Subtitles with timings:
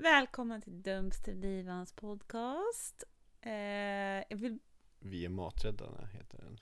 [0.00, 3.04] Välkomna till Dumpster Divans podcast.
[3.40, 3.52] Eh,
[4.28, 4.58] jag vill...
[4.98, 6.58] Vi är maträddarna heter den.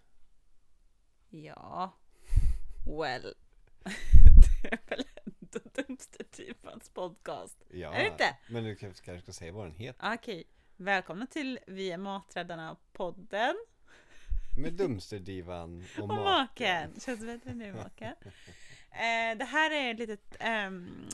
[1.29, 1.97] Ja,
[2.85, 3.23] well.
[4.63, 7.65] det är väl ändå Dumpster Divans podcast.
[7.71, 8.37] Ja, Är det inte?
[8.51, 10.15] Men du kanske kanske ska säga vad den heter.
[10.15, 10.45] Okej,
[10.77, 13.57] välkomna till Vi är Maträddarna podden.
[14.59, 16.25] Med Dumsterdivan och, Och maken.
[16.25, 17.01] maken.
[17.01, 18.15] Känns bättre nu maken.
[18.97, 20.37] Eh, det här är ett litet
[20.67, 21.09] um,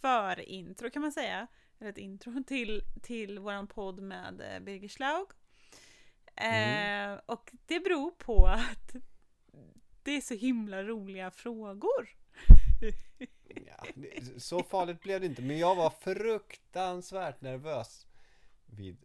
[0.00, 1.46] förintro kan man säga.
[1.80, 5.26] Eller ett intro till, till våran podd med eh, Birger Schlaug.
[6.36, 8.94] Eh, Och det beror på att
[10.02, 12.08] det är så himla roliga frågor.
[13.66, 15.42] Ja, det- så farligt blev det inte.
[15.42, 18.06] Men jag var fruktansvärt nervös
[18.66, 18.96] vid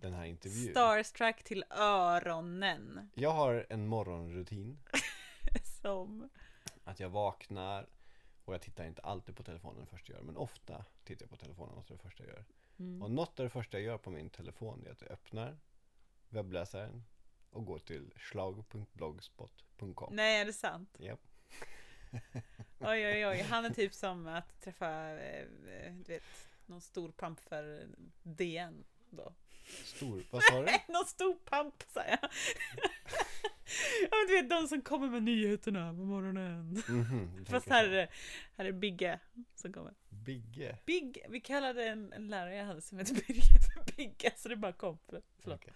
[0.00, 0.70] den här intervjun.
[0.70, 3.10] Starstruck till öronen.
[3.14, 4.78] Jag har en morgonrutin.
[5.82, 6.28] Som...
[6.86, 7.86] Att jag vaknar
[8.44, 10.26] och jag tittar inte alltid på telefonen det första jag gör.
[10.26, 12.44] Men ofta tittar jag på telefonen något det första jag gör.
[12.78, 13.02] Mm.
[13.02, 15.58] Och något av det första jag gör på min telefon är att jag öppnar
[16.28, 17.04] webbläsaren
[17.50, 20.14] och går till schlag.blogspot.com.
[20.14, 20.96] Nej, är det sant?
[20.98, 21.20] Japp.
[22.80, 23.42] Oj, oj, oj.
[23.42, 25.46] Han är typ som att träffa, eh,
[25.92, 26.22] du vet,
[26.66, 27.88] någon stor pamp för
[28.22, 29.34] DN då.
[29.84, 30.72] Stor, vad sa du?
[30.92, 32.18] Någon stor pamp sa jag.
[34.02, 36.82] Ja, men du vet de som kommer med nyheterna på morgonen.
[37.38, 38.08] Du Fast här är det,
[38.56, 39.20] här är Bigge
[39.54, 39.94] som kommer.
[40.08, 40.78] Bigge.
[40.86, 44.56] Big, vi kallade en, en lärare jag hade som hette Birger för Bigge, så det
[44.56, 44.98] bara kom.
[45.06, 45.24] Förlåt.
[45.60, 45.72] Okej.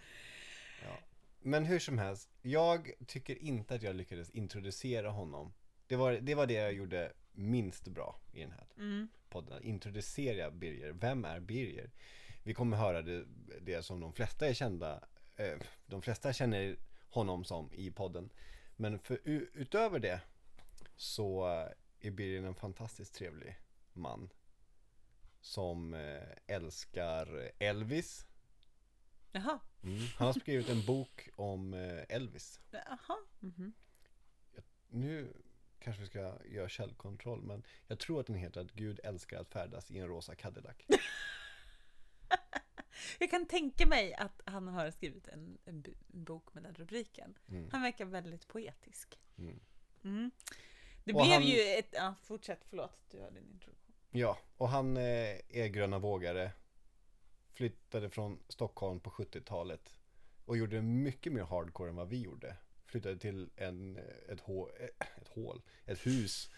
[0.82, 0.98] Ja.
[1.42, 5.52] Men hur som helst, jag tycker inte att jag lyckades introducera honom.
[5.86, 9.08] Det var det, var det jag gjorde minst bra i den här Mm.
[9.28, 9.62] podden.
[9.62, 10.92] Introducera Birger.
[10.92, 11.90] Vem är Birger?
[12.42, 13.24] Vi kommer höra det,
[13.60, 15.04] det som de flesta är kända,
[15.36, 16.76] eh, de flesta känner
[17.10, 18.30] honom som i podden.
[18.76, 20.20] Men för, utöver det
[20.96, 21.46] så
[22.00, 23.58] är Birger en fantastiskt trevlig
[23.92, 24.30] man.
[25.40, 28.26] Som eh, älskar Elvis.
[29.32, 29.60] Jaha.
[29.82, 29.98] Mm.
[30.16, 32.60] Han har skrivit en bok om eh, Elvis.
[32.70, 33.16] Jaha.
[33.40, 33.72] Mhm.
[34.88, 35.32] Nu
[35.78, 39.48] kanske vi ska göra källkontroll, men jag tror att den heter att Gud älskar att
[39.48, 40.76] färdas i en rosa Cadillac.
[43.18, 47.38] Jag kan tänka mig att han har skrivit en, en, en bok med den rubriken.
[47.48, 47.68] Mm.
[47.72, 49.18] Han verkar väldigt poetisk.
[49.38, 49.60] Mm.
[50.04, 50.30] Mm.
[51.04, 51.88] Det Och blev han- ju ett...
[51.92, 52.98] Ja, fortsätt, förlåt.
[53.10, 53.94] Du har din introduktion.
[54.10, 56.50] Ja, och han eh, är gröna vågare.
[57.52, 59.94] Flyttade från Stockholm på 70-talet.
[60.44, 62.56] Och gjorde mycket mer hardcore än vad vi gjorde.
[62.84, 64.02] Flyttade till en, eh,
[64.32, 66.50] ett, hå, eh, ett hål, ett hus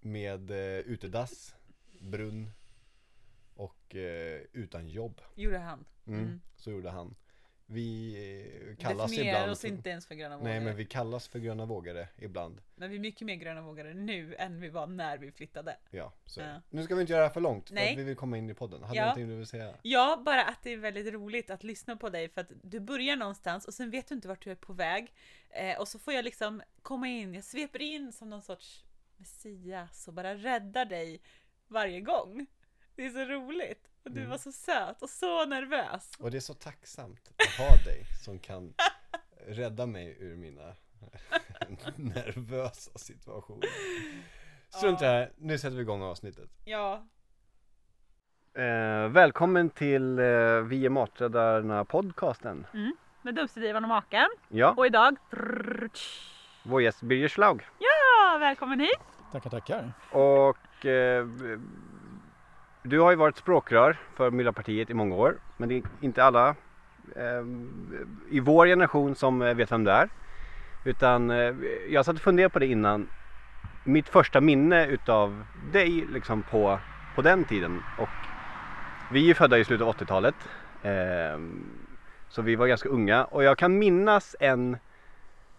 [0.00, 1.54] med eh, utedass,
[2.00, 2.50] brunn
[3.62, 5.20] och eh, utan jobb.
[5.34, 5.84] Gjorde han.
[6.06, 6.40] Mm, Mm.
[6.56, 7.14] Så gjorde han.
[7.66, 8.14] Vi
[8.70, 10.50] eh, kallas Definierar ibland oss inte ens för gröna vågare.
[10.52, 10.64] Nej men...
[10.64, 12.60] men vi kallas för gröna vågare ibland.
[12.76, 15.76] vi är mycket mer gröna vågare nu än vi var när vi flyttade.
[15.90, 16.52] Ja, så är det.
[16.52, 16.60] Ja.
[16.70, 17.92] Nu ska vi inte göra det här för långt för Nej.
[17.92, 18.82] att vi vill komma in i podden.
[18.82, 19.02] Hade Ja.
[19.02, 19.74] du någonting du vill säga?
[19.82, 23.16] Ja, bara att det är väldigt roligt att lyssna på dig för att du börjar
[23.16, 25.14] någonstans och sen vet du inte vart du är på väg.
[25.50, 28.84] Eh, och så får jag liksom komma in, jag sveper in som någon sorts
[29.16, 31.20] Messias och bara räddar dig
[31.68, 32.46] varje gång.
[32.96, 33.88] Det är så roligt.
[34.04, 34.30] Och du Mm.
[34.30, 36.10] var så söt och så nervös.
[36.18, 38.74] Och det är så tacksamt att ha dig som kan
[39.46, 40.74] rädda mig ur mina
[41.96, 43.68] nervösa situationer.
[44.68, 46.50] Strunt i det här, nu sätter vi igång avsnittet.
[46.64, 47.06] Ja,
[48.54, 50.24] Eh, välkommen till eh,
[50.60, 52.66] Vi är maträddarna podcasten.
[53.22, 54.26] med Dumpsterdivan och maken.
[54.48, 55.16] Ja, Och idag...
[56.62, 57.62] vår gäst Birger Schlaug.
[57.78, 58.98] Ja, välkommen hit!
[59.32, 59.92] Tackar, tackar.
[60.10, 61.26] Och eh,
[62.82, 65.36] du har ju varit språkrör för Miljöpartiet i många år.
[65.56, 66.48] Men det är inte alla
[67.16, 67.44] eh,
[68.30, 70.08] i vår generation som eh, vet vem du är.
[70.84, 71.54] Utan eh,
[71.90, 73.08] jag satt och funderade på det innan.
[73.84, 76.78] Mitt första minne utav dig liksom på,
[77.14, 77.82] på den tiden.
[77.98, 78.08] Och
[79.12, 80.34] vi är ju födda i slutet av 80-talet.
[80.82, 81.40] Eh,
[82.28, 83.24] så vi var ganska unga.
[83.24, 84.76] Och jag kan minnas en,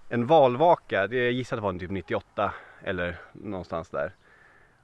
[0.09, 0.95] en valvaka.
[0.95, 2.53] Jag gissar att det var typ 98
[2.83, 4.11] eller någonstans där.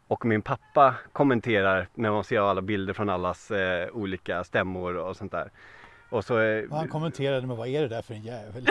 [0.09, 5.17] Och min pappa kommenterar när man ser alla bilder från allas eh, olika stämmor och
[5.17, 5.51] sånt där.
[6.11, 8.65] Och så, eh, Och han kommenterade med vad är det där för en jävel?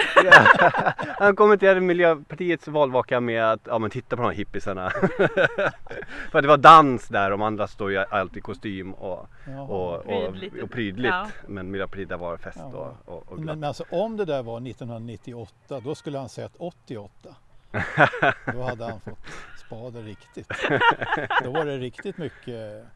[1.19, 4.91] han kommenterade Miljöpartiets valvaka med att ja men titta på de här hippisarna.
[6.31, 9.63] För att det var dans där, de andra står ju alltid i kostym och, Jaha.
[9.63, 10.63] och, och, Prydligt.
[10.63, 11.15] och prydligt.
[11.15, 11.27] Ja.
[11.47, 12.95] Men Miljöpartiet där var fest Ja.
[13.05, 13.59] och, och, och Men, glatt.
[13.59, 17.29] men alltså om det där var 1998 då skulle han säga att 88.
[18.53, 19.19] Då hade han fått
[19.67, 20.49] spaden riktigt.
[21.45, 22.87] Då var det riktigt mycket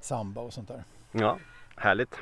[0.00, 0.84] samba och sånt där.
[1.12, 1.38] Ja,
[1.76, 2.20] härligt.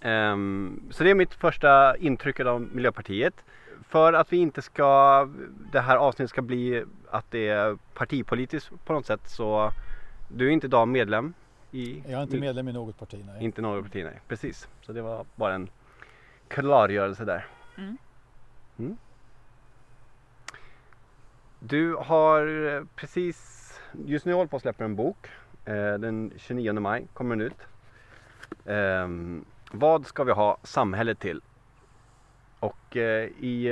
[0.00, 3.34] Ehm, så det är mitt första intryck av Miljöpartiet.
[3.88, 5.28] För att vi inte ska,
[5.72, 9.70] det här avsnittet ska bli att det är partipolitiskt på något sätt så
[10.28, 11.34] du är inte idag medlem
[11.70, 12.02] i...
[12.06, 13.44] Jag är inte medlem i något parti, nej.
[13.44, 14.20] Inte något parti, nej.
[14.28, 14.68] Precis.
[14.82, 15.68] Så det var bara en
[16.48, 17.46] klargörelse där.
[17.78, 17.96] Mm.
[18.78, 18.96] Mm.
[21.64, 25.26] Du har eh, precis, just nu håller på att släppa en bok.
[25.64, 27.58] Eh, den 29 maj kommer den ut.
[28.66, 31.40] Ehm, vad ska vi ha samhället till?
[32.60, 33.70] Och eh, i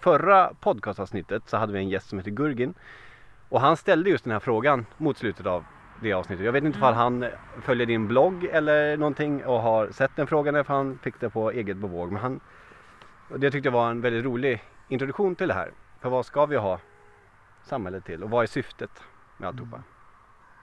[0.00, 2.74] förra podcastavsnittet så hade vi en gäst som heter Gurgin.
[3.48, 5.64] Och han ställde just den här frågan mot slutet av
[6.02, 6.44] det avsnittet.
[6.44, 6.88] Jag vet inte Mm.
[6.90, 7.26] om han
[7.62, 11.30] följer din blogg eller någonting och har sett den frågan eller för han fick det
[11.30, 12.12] på eget bevåg.
[12.12, 12.40] Men han,
[13.36, 15.70] det tyckte jag var en väldigt rolig introduktion till det här.
[16.04, 16.78] För vad ska vi ha
[17.62, 19.02] samhället till och vad är syftet
[19.36, 19.76] med alltihopa?
[19.76, 19.86] Mm.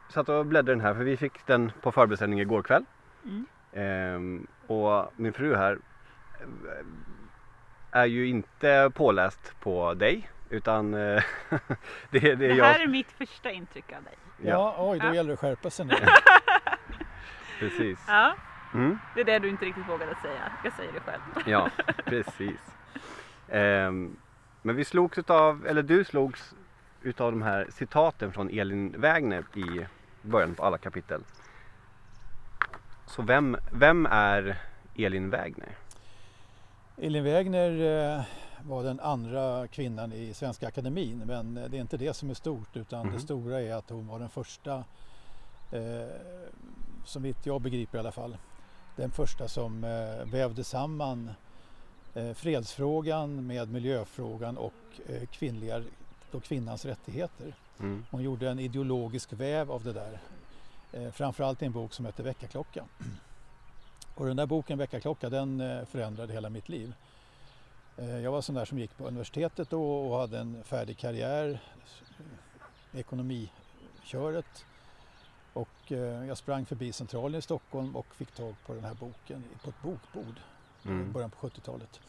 [0.10, 2.86] Satt och bläddrade den här för vi fick den på förbeställning igår kväll.
[3.26, 3.46] Mm.
[3.74, 5.78] Ehm, och min fru här
[6.42, 6.48] eh,
[7.92, 11.24] är ju inte påläst på dig utan eh,
[12.10, 12.66] det, det är Det jag.
[12.66, 14.16] här är mitt första intryck av dig.
[14.42, 15.14] Ja, oj, då Ja.
[15.14, 15.94] gäller det att skärpa sig nu.
[17.60, 18.00] Precis.
[18.08, 18.36] Ja,
[18.74, 20.52] Mm, det är det du inte riktigt vågade säga.
[20.64, 21.22] Jag säger det själv.
[21.46, 21.70] ja,
[22.06, 22.60] precis.
[23.50, 24.16] Ehm,
[24.62, 26.54] men vi slogs utav, eller du slogs
[27.02, 29.86] utav de här citaten från Elin Wägner i
[30.22, 31.24] början på alla kapitel.
[33.08, 34.58] Så vem, vem är
[34.96, 35.78] Elin Wägner?
[36.98, 37.72] Elin Wägner
[38.18, 38.24] eh,
[38.64, 42.78] var den andra kvinnan i Svenska Akademin men det är inte det som är stort
[42.78, 43.14] utan Mhm.
[43.16, 44.84] det stora är att hon var den första,
[45.72, 46.08] eh,
[47.06, 48.38] som vitt jag begriper i alla fall,
[48.96, 51.32] den första som eh, vävde samman
[52.36, 54.74] fredsfrågan med miljöfrågan och
[55.08, 55.84] eh, kvinnliga,
[56.32, 57.54] då kvinnans rättigheter.
[57.80, 60.20] Mm, Hon gjorde en ideologisk väv av det där.
[60.92, 62.86] Eh, framförallt i en bok som heter Väckarklocka.
[64.16, 66.94] Och den där boken Väckarklocka den eh, förändrade hela mitt liv.
[67.98, 71.60] Eh, jag var sån där som gick på universitetet då och hade en färdig karriär,
[72.94, 74.66] eh, ekonomiköret.
[75.54, 79.44] Och eh, jag sprang förbi Centralen i Stockholm och fick tag på den här boken
[79.64, 80.36] på ett bokbord
[80.84, 82.00] i mm, början på 70-talet.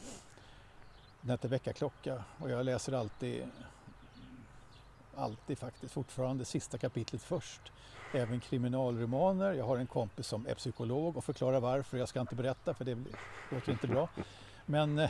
[1.20, 3.46] Den heter Väckarklocka och jag läser alltid,
[5.16, 7.60] alltid faktiskt, fortfarande sista kapitlet först.
[8.14, 9.52] Även kriminalromaner.
[9.52, 11.98] Jag har en kompis som är psykolog och förklarar varför.
[11.98, 13.14] Jag ska inte berätta för det blir-
[13.50, 14.08] låter inte bra.
[14.66, 15.08] Men eh,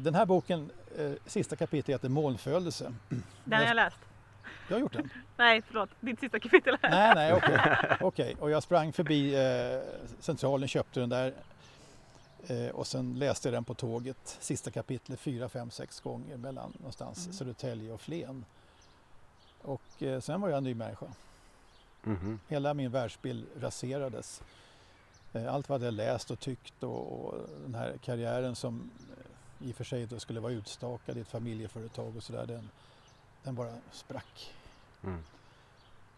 [0.00, 2.94] den här boken, eh, sista kapitlet heter Molnfödelse.
[3.44, 3.96] Den har jag läst.
[4.68, 5.10] Jag har gjort den.
[5.36, 5.90] Nej, förlåt.
[6.00, 6.76] Ditt sista kapitel.
[6.82, 7.58] Nej, nej, okej.
[8.00, 9.80] Okej, och jag sprang förbi eh,
[10.20, 11.34] Centralen, köpte den där
[12.46, 16.72] eh, och sen läste jag den på tåget, sista kapitlet, fyra, fem, sex gånger mellan
[16.78, 17.32] någonstans Mm.
[17.32, 18.44] Södertälje och Flen.
[19.62, 21.06] Och eh, sen var jag en ny människa.
[22.02, 24.42] mhm, Hela min världsbild raserades.
[25.32, 27.34] Eh, allt vad jag läst och tyckt och, och
[27.64, 28.90] den här karriären som
[29.60, 32.70] eh, i och för sig då skulle vara utstakad i ett familjeföretag och sådär, den,
[33.44, 34.54] den bara sprack.
[35.04, 35.18] mm,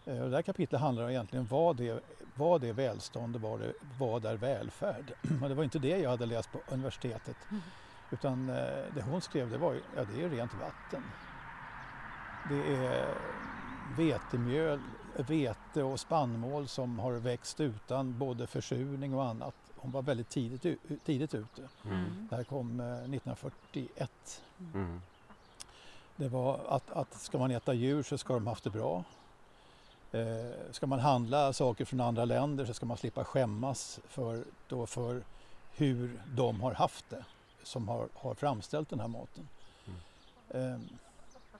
[0.09, 2.01] Eh, Det här kapitlet handlar egentligen om vad det,
[2.35, 5.13] vad det är välstånd och vad det, vad är välfärd.
[5.43, 7.37] Och det var inte det jag hade läst på universitetet.
[7.51, 7.63] Mm.
[8.11, 8.55] Utan eh,
[8.95, 11.03] det hon skrev det var ju, ja det är rent vatten.
[12.49, 13.15] Det är
[13.97, 14.81] vetemjöl,
[15.17, 19.55] vete och spannmål som har växt utan både försurning och annat.
[19.77, 20.63] Hon var väldigt tidigt,
[21.05, 21.69] tidigt ute.
[21.85, 24.43] mm, Det här kom eh, 1941.
[24.75, 25.01] mm,
[26.17, 29.05] Det var att, att ska man äta djur så ska de haft det bra.
[30.13, 34.87] Eh, ska man handla saker från andra länder så ska man slippa skämmas för, då
[34.87, 35.23] för
[35.77, 37.25] hur de har haft det
[37.63, 39.49] som har, har framställt den här maten.
[40.51, 40.79] Eh,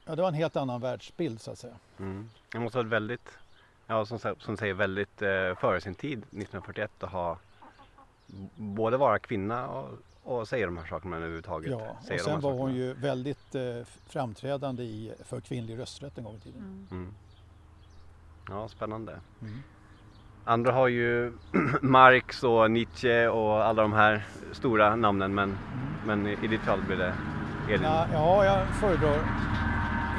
[0.05, 1.75] ja, det var en helt annan världsbild så att säga.
[1.99, 2.31] mm.
[2.53, 3.39] Det måste ha varit väldigt,
[3.87, 7.39] ja som, som säger väldigt eh, före sin tid 1941 att ha
[8.57, 9.89] både vara kvinna och,
[10.27, 11.71] och säga de här sakerna överhuvudtaget.
[11.71, 13.63] Ja, och sen var hon ju väldigt eh,
[14.07, 16.63] framträdande i, för kvinnlig rösträtt en gång i tiden.
[16.63, 16.87] Mm.
[16.91, 17.15] Mm.
[18.49, 19.21] Ja, spännande.
[19.43, 19.63] Mm.
[20.45, 21.33] Andra har ju
[21.81, 25.59] Marx och Nietzsche och alla de här stora namnen men,
[26.07, 27.15] men i ditt fall blir det
[27.69, 27.83] Elin.
[27.83, 29.19] Ja, ja, jag föredrar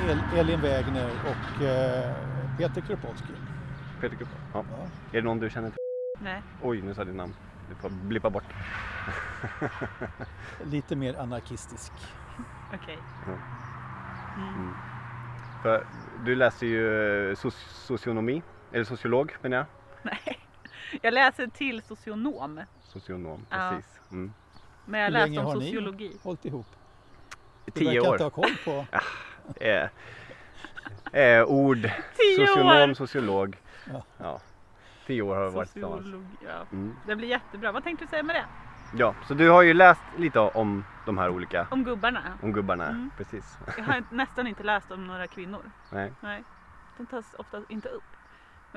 [0.10, 2.14] El, Elin Wägner och eh,
[2.58, 3.36] Peter Kropotkin.
[4.02, 4.28] Peter Kupp.
[4.54, 4.64] Ja.
[4.72, 4.88] Ja.
[5.12, 5.78] Är det någon du känner till?
[6.20, 6.42] Nej.
[6.62, 7.34] Oj, nu sa ditt namn.
[7.70, 8.44] Du får blippa bort.
[10.64, 11.92] Lite mer anarkistisk.
[12.74, 13.00] Okej.
[13.26, 13.32] Ja.
[14.42, 14.54] Mm.
[14.56, 14.74] Mm.
[15.62, 15.86] För
[16.26, 16.88] du läser ju
[17.32, 19.66] eh, soci- socionomi, eller sociolog menar jag.
[20.02, 20.40] Nej.
[21.02, 22.62] Jag läser till socionom.
[22.84, 23.70] Socionom, Ja.
[23.76, 24.00] precis.
[24.12, 24.34] Mm.
[24.86, 26.12] Men jag Hur läste länge om har ni sociologi.
[26.24, 26.68] hållit ihop?
[27.66, 28.14] Du Tio verkar år.
[28.14, 28.86] inte ha koll på...
[29.60, 29.90] Eh,
[31.14, 31.78] eh, ord,
[32.18, 32.94] Tio socionom, år!
[32.94, 33.58] sociolog.
[33.94, 34.04] Ja.
[34.18, 34.40] Ja.
[35.08, 36.06] Tio år har vi varit tillsammans.
[36.40, 36.66] Ja.
[36.72, 36.96] Mm.
[37.06, 37.72] Det blir jättebra.
[37.72, 38.46] Vad tänkte du säga med det?
[38.98, 42.22] Ja, så du har ju läst lite om de här olika, Om gubbarna?
[42.42, 42.88] om gubbarna.
[42.88, 43.12] Mm.
[43.18, 43.58] Precis.
[43.78, 45.72] Jag har nästan inte läst om några kvinnor.
[45.92, 46.14] Nej.
[46.22, 46.44] Nej.
[46.98, 48.04] De tas ofta inte upp.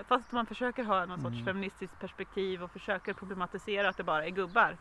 [0.09, 1.45] Fast man försöker ha någon sorts Mm.
[1.45, 4.77] feministiskt perspektiv och försöker problematisera att det bara är gubbar.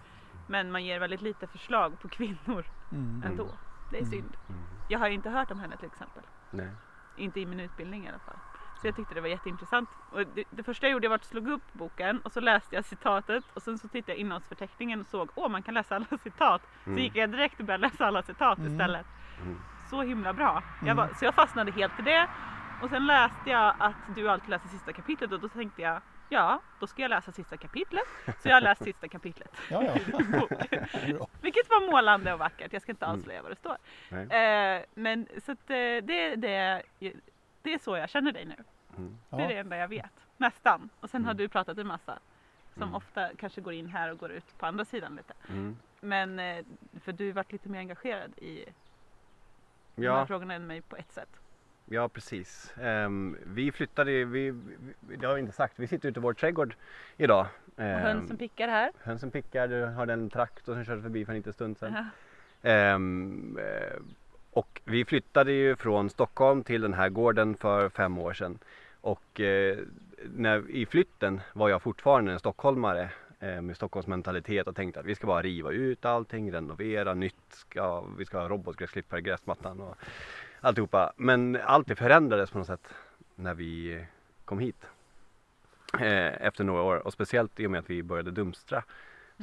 [0.48, 3.24] Men man ger väldigt lite förslag på kvinnor Mm.
[3.26, 3.48] ändå.
[3.92, 4.12] Det är Mm.
[4.12, 4.36] synd.
[4.50, 4.62] Mm.
[4.90, 6.24] Jag har ju inte hört om henne till exempel.
[6.52, 6.70] Nej.
[7.18, 8.36] Inte i min utbildning i alla fall.
[8.82, 9.90] Så jag tyckte det var jätteintressant.
[10.10, 12.86] Och det, det första jag gjorde var att slå upp boken och så läste jag
[12.86, 16.62] citatet och sen så tittade jag innehållsförteckningen och såg åh man kan läsa alla citat.
[16.84, 17.04] Så Mm.
[17.04, 18.72] gick jag direkt och började läsa alla citat Mm.
[18.72, 19.06] istället.
[19.42, 19.58] Mm.
[19.90, 20.64] Så himla bra.
[20.80, 20.98] Jag Mm.
[20.98, 22.28] var, så jag fastnade helt i det.
[22.84, 26.62] Och sen läste jag att du alltid läser sista kapitlet och då tänkte jag ja,
[26.80, 28.04] då ska jag läsa sista kapitlet.
[28.40, 29.52] Så jag har läst sista kapitlet.
[29.70, 29.94] Ja, ja.
[31.42, 32.74] Vilket var målande och vackert.
[32.74, 33.20] Jag ska inte Mm.
[33.20, 33.78] avslöja vad det står.
[34.36, 36.82] Eh, men så att, eh, det, det,
[37.62, 38.56] det är så jag känner dig nu.
[38.98, 39.18] Mm.
[39.30, 39.60] Det är det Ja.
[39.60, 40.12] enda jag vet.
[40.38, 40.90] Nästan.
[41.00, 41.38] Och sen har Mm.
[41.38, 42.20] du pratat en massa.
[42.74, 42.96] Som Mm.
[42.96, 45.34] ofta kanske går in här och går ut på andra sidan lite.
[45.50, 45.78] Mm.
[46.02, 46.66] Men eh,
[47.02, 48.66] för du har varit lite mer engagerad i
[49.96, 51.30] de här frågorna än mig på ett sätt.
[51.86, 52.74] ja, precis.
[52.82, 56.34] Ehm, vi flyttade, vi, vi, det har vi inte sagt, vi sitter ute i vår
[56.34, 56.76] trädgård
[57.18, 57.48] idag.
[57.76, 58.92] Och Ehm, hönsen pickar här.
[59.04, 61.94] hönsen pickar, du har en traktor som körde förbi för en liten stund sedan.
[62.62, 62.70] Ja.
[62.70, 64.00] Ehm, eh,
[64.52, 68.60] och vi flyttade ju från Stockholm till den här gården för fem år sedan.
[69.02, 69.78] Och eh,
[70.36, 75.06] när, i flytten var jag fortfarande en stockholmare eh, med Stockholms mentalitet och tänkte att
[75.06, 79.80] vi ska bara riva ut allting, renovera, nytt, ska, vi ska ha robotgräsklippare i gräsmattan
[79.82, 79.96] och
[80.62, 81.14] alltihopa.
[81.18, 82.94] Men allt det förändrades på något sätt
[83.36, 84.06] när vi
[84.46, 84.86] kom hit.
[86.00, 88.84] Eh, efter några år och speciellt i och med att vi började dumstra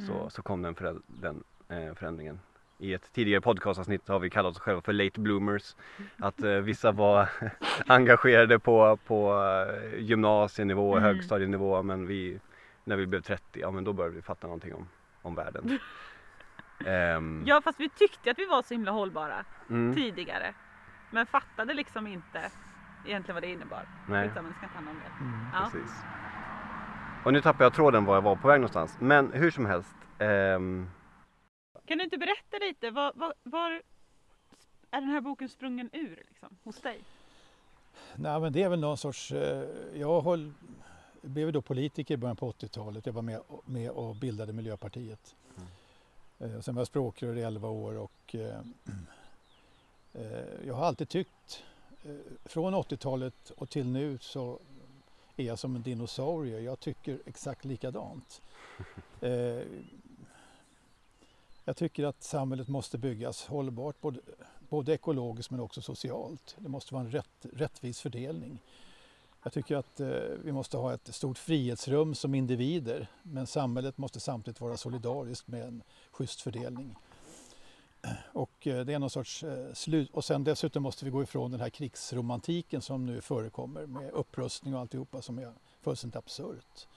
[0.07, 0.29] så, Mm.
[0.29, 2.39] så kom den, föräl- den eh, förändringen.
[2.79, 5.75] I ett tidigare podcastavsnitt har vi kallat oss själva för late bloomers.
[6.17, 7.29] Att eh, vissa var
[7.87, 11.03] engagerade på, på eh, gymnasienivå och Mm.
[11.15, 12.39] högstadienivå men vi,
[12.83, 14.87] när vi blev 30, ja men då började vi fatta någonting om,
[15.21, 15.79] om världen.
[16.85, 20.53] Ehm, ja fast vi tyckte att vi var så himla hållbara mm, tidigare.
[21.11, 22.51] Men fattade liksom inte
[23.05, 23.85] egentligen vad det innebar.
[24.07, 25.23] nej, Skitsamma, vi ska inte handla om det.
[25.25, 25.39] Mm.
[25.53, 25.69] Ja.
[25.71, 25.91] precis.
[27.23, 28.97] Och nu tappade jag tråden var jag var på väg någonstans.
[28.99, 29.95] Men hur som helst.
[30.19, 30.89] ehm,
[31.87, 33.71] Kan du inte berätta lite, var, var, var
[34.91, 36.99] är den här boken sprungen ur liksom, hos dig?
[38.15, 39.31] Nej, men det är väl någon sorts...
[39.31, 40.53] eh, Jag höll,
[41.21, 43.05] blev då politiker i början på 80-talet.
[43.05, 45.35] Jag var med, med och bildade Miljöpartiet.
[46.39, 48.61] Eh, Sen var jag språkrör i 11 år och eh,
[50.65, 51.63] jag har alltid tyckt,
[52.45, 54.59] från 80-talet och till nu så
[55.37, 56.59] är jag som en dinosaurie.
[56.59, 58.41] Jag tycker exakt likadant.
[61.67, 64.19] Jag tycker att samhället måste byggas hållbart, både,
[64.69, 66.55] både ekologiskt men också socialt.
[66.59, 68.59] Det måste vara en rätt, rättvis fördelning.
[69.43, 70.07] Jag tycker att eh,
[70.43, 75.63] vi måste ha ett stort frihetsrum som individer men samhället måste samtidigt vara solidariskt med
[75.63, 76.95] en schysst fördelning.
[78.33, 80.09] Och eh, det är någon sorts eh, slut.
[80.13, 84.75] Och sen dessutom måste vi gå ifrån den här krigsromantiken som nu förekommer med upprustning
[84.75, 86.87] och alltihopa som är fullständigt absurt.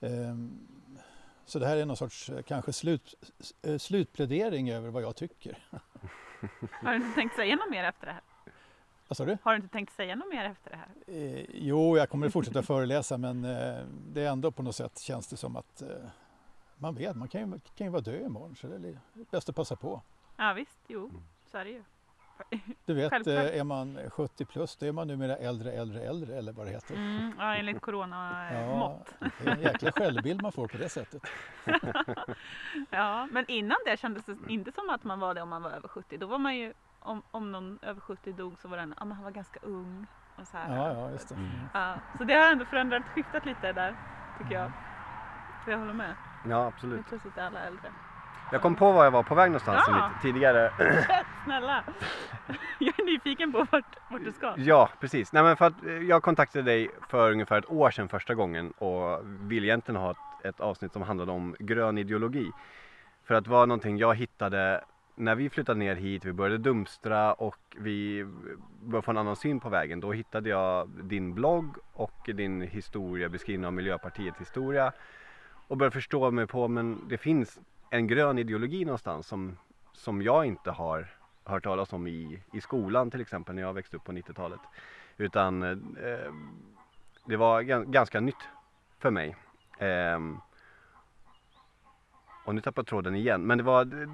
[0.00, 0.68] Ehm,
[1.46, 3.14] så det här är någon sorts eh, kanske slut,
[3.62, 5.58] eh, slutplädering över vad jag tycker.
[6.70, 8.22] Har du inte tänkt säga något mer efter det här?
[9.08, 9.38] Vad sa du?
[9.42, 10.88] Har du inte tänkt säga något mer efter det här?
[11.38, 14.98] Eh, jo, jag kommer att fortsätta föreläsa men eh, det är ändå på något sätt
[14.98, 15.88] känns det som att eh,
[16.76, 18.98] man vet, man kan ju, kan ju vara död imorgon så det är
[19.30, 20.02] bäst att passa på.
[20.36, 21.22] Ja visst, jo, Mm.
[21.50, 21.82] så är det ju.
[22.86, 23.36] Du vet, Självklart.
[23.36, 26.70] eh, är man 70 plus då är man numera äldre, äldre, äldre eller vad det
[26.70, 26.94] heter.
[26.94, 29.14] Mm, ja, enligt coronamått.
[29.42, 31.22] det är en jäkla självbild man får på det sättet.
[32.90, 35.70] Ja, men innan det kändes det inte som att man var det om man var
[35.70, 36.16] över 70.
[36.16, 39.12] Då var man ju, om, om någon över 70 dog så var den, ja men
[39.16, 40.06] han var ganska ung.
[40.36, 40.76] Och så, här.
[40.76, 41.34] Ja, ja, just det.
[41.34, 41.50] Mm.
[41.74, 43.96] Ja, så det har ändå förändrat, skiftat lite där,
[44.38, 44.72] tycker jag.
[45.64, 46.14] Så jag håller med.
[46.44, 47.06] Ja Nu absolut.
[47.08, 47.92] plötsligt är alla äldre.
[48.52, 50.10] Jag kom på var jag var på väg någonstans Ja.
[50.22, 50.70] tidigare.
[51.44, 51.84] Snälla!
[52.78, 54.54] Jag är nyfiken på vart, vart du ska.
[54.56, 55.32] Ja, precis.
[55.32, 58.70] Nej, men för att eh, jag kontaktade dig för ungefär ett år sedan första gången
[58.70, 59.20] och
[59.50, 62.52] ville egentligen ha ett, ett avsnitt som handlade om grön ideologi.
[63.24, 64.84] För att det var någonting jag hittade
[65.16, 68.24] när vi flyttade ner hit, vi började dumstra och vi
[68.80, 70.00] började få en annan syn på vägen.
[70.00, 74.92] Då hittade jag din blogg och din historia, beskrivning av Miljöpartiets historia
[75.68, 77.60] och började förstå mig på, men det finns
[77.90, 79.56] en grön ideologi någonstans som,
[79.92, 81.08] som jag inte har
[81.44, 84.60] hört talas om i, i skolan till exempel när jag växte upp på 90-talet.
[85.16, 86.32] Utan eh,
[87.24, 88.48] det var gan- ganska nytt
[88.98, 89.36] för mig.
[89.78, 90.38] Ehm,
[92.44, 93.46] och nu tappar jag tråden igen.
[93.46, 94.08] Men det var...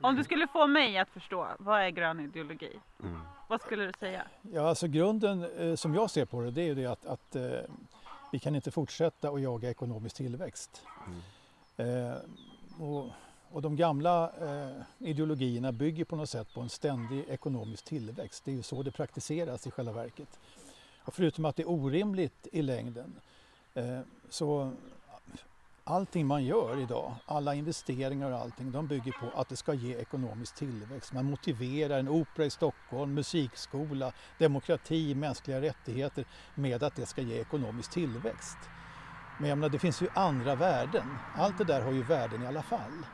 [0.00, 2.80] Om du skulle få mig att förstå, vad är grön ideologi?
[3.02, 3.20] Mm.
[3.48, 4.26] Vad skulle du säga?
[4.42, 7.36] Ja, alltså grunden eh, som jag ser på det, det är ju det att, att
[7.36, 7.42] eh,
[8.32, 10.86] vi kan inte fortsätta att jaga ekonomisk tillväxt.
[11.76, 12.14] Eh,
[12.82, 13.10] och,
[13.54, 18.44] och de gamla eh, ideologierna bygger på något sätt på en ständig ekonomisk tillväxt.
[18.44, 20.28] Det är ju så det praktiseras i själva verket.
[21.04, 23.14] Och förutom att det är orimligt i längden
[23.74, 24.72] eh, så
[25.84, 29.96] allting man gör idag, alla investeringar och allting, de bygger på att det ska ge
[29.96, 31.12] ekonomisk tillväxt.
[31.12, 37.40] Man motiverar en opera i Stockholm, musikskola, demokrati, mänskliga rättigheter med att det ska ge
[37.40, 38.58] ekonomisk tillväxt.
[39.38, 41.06] Men jag menar, det finns ju andra värden.
[41.36, 43.04] Allt det där har ju värden i alla fall.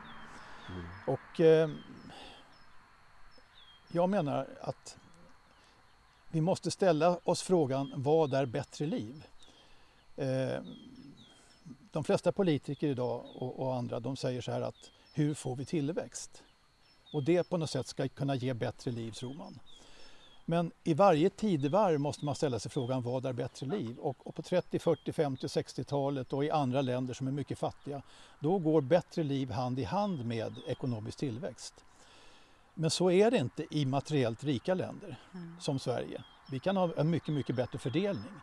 [0.71, 0.85] Mm.
[1.07, 1.69] Och eh,
[3.91, 4.97] jag menar att
[6.29, 9.25] vi måste ställa oss frågan vad är bättre liv?
[10.15, 10.61] Eh,
[11.91, 15.65] de flesta politiker idag och, och, andra de säger så här att hur får vi
[15.65, 16.43] tillväxt?
[17.13, 19.59] Och det på något sätt ska kunna ge bättre liv tror man.
[20.51, 23.97] Men i varje tidevarv måste man ställa sig frågan vad är bättre liv?
[23.97, 27.59] Och, och på 30, 40, 50 och 60-talet och i andra länder som är mycket
[27.59, 28.01] fattiga
[28.39, 31.85] då går bättre liv hand i hand med ekonomisk tillväxt.
[32.73, 35.55] Men så är det inte i materiellt rika länder mm.
[35.59, 36.23] som Sverige.
[36.51, 38.33] Vi kan ha en mycket, mycket bättre fördelning.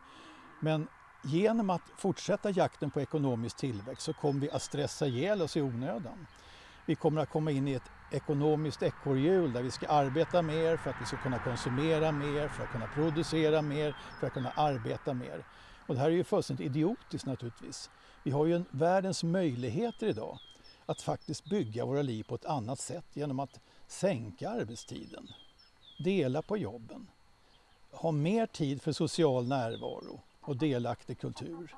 [0.60, 0.88] Men
[1.24, 5.60] genom att fortsätta jakten på ekonomisk tillväxt så kommer vi att stressa ihjäl oss i
[5.60, 6.26] onödan.
[6.88, 10.90] Vi kommer att komma in i ett ekonomiskt ekorrhjul där vi ska arbeta mer för
[10.90, 15.14] att vi ska kunna konsumera mer, för att kunna producera mer, för att kunna arbeta
[15.14, 15.44] mer.
[15.86, 17.90] Och det här är ju fullständigt idiotiskt naturligtvis.
[18.22, 20.38] Vi har ju en, världens möjligheter idag
[20.86, 25.28] att faktiskt bygga våra liv på ett annat sätt genom att sänka arbetstiden,
[25.98, 27.10] dela på jobben,
[27.90, 31.76] ha mer tid för social närvaro och delaktig kultur.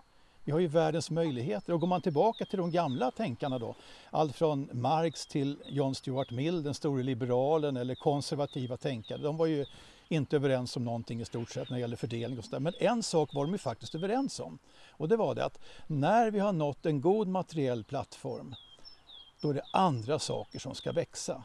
[0.51, 3.75] Vi har ju världens möjligheter och går man tillbaka till de gamla tänkarna då,
[4.11, 9.47] allt från Marx till John Stuart Mill, den store liberalen eller konservativa tänkare, de var
[9.47, 9.67] ju
[10.09, 12.61] inte överens om någonting i stort sett när det gäller fördelning och sådär.
[12.61, 14.59] Men en sak var de ju faktiskt överens om
[14.91, 18.55] och det var det att när vi har nått en god materiell plattform
[19.41, 21.45] då är det andra saker som ska växa.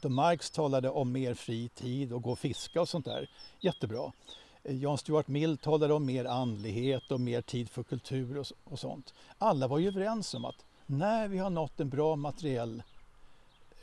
[0.00, 4.12] Då Marx talade om mer fri tid och gå och fiska och sånt där, jättebra.
[4.64, 9.14] Jan Stuart Mill talade om mer andlighet och mer tid för kultur och, och sånt.
[9.38, 12.82] Alla var ju överens om att när vi har nått en bra materiell,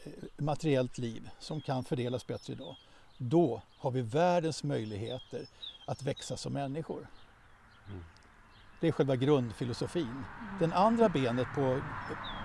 [0.04, 2.76] eh, materiellt liv som kan fördelas bättre idag,
[3.18, 5.46] då har vi världens möjligheter
[5.86, 7.08] att växa som människor.
[7.88, 8.04] Mm.
[8.82, 10.24] Det är själva grundfilosofin.
[10.60, 11.82] Den andra benet på,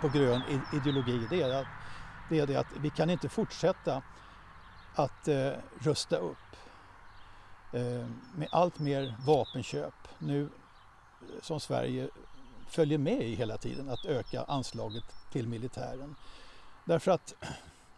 [0.00, 0.42] på grön
[0.72, 1.66] ideologi det är, att,
[2.30, 4.02] det är det att vi kan inte fortsätta
[4.94, 6.43] att eh, rusta upp eh,
[8.34, 10.48] med allt mer vapenköp nu eh,
[11.42, 12.08] som Sverige
[12.68, 16.14] följer med i hela tiden att öka anslaget till militären.
[16.84, 17.34] Därför att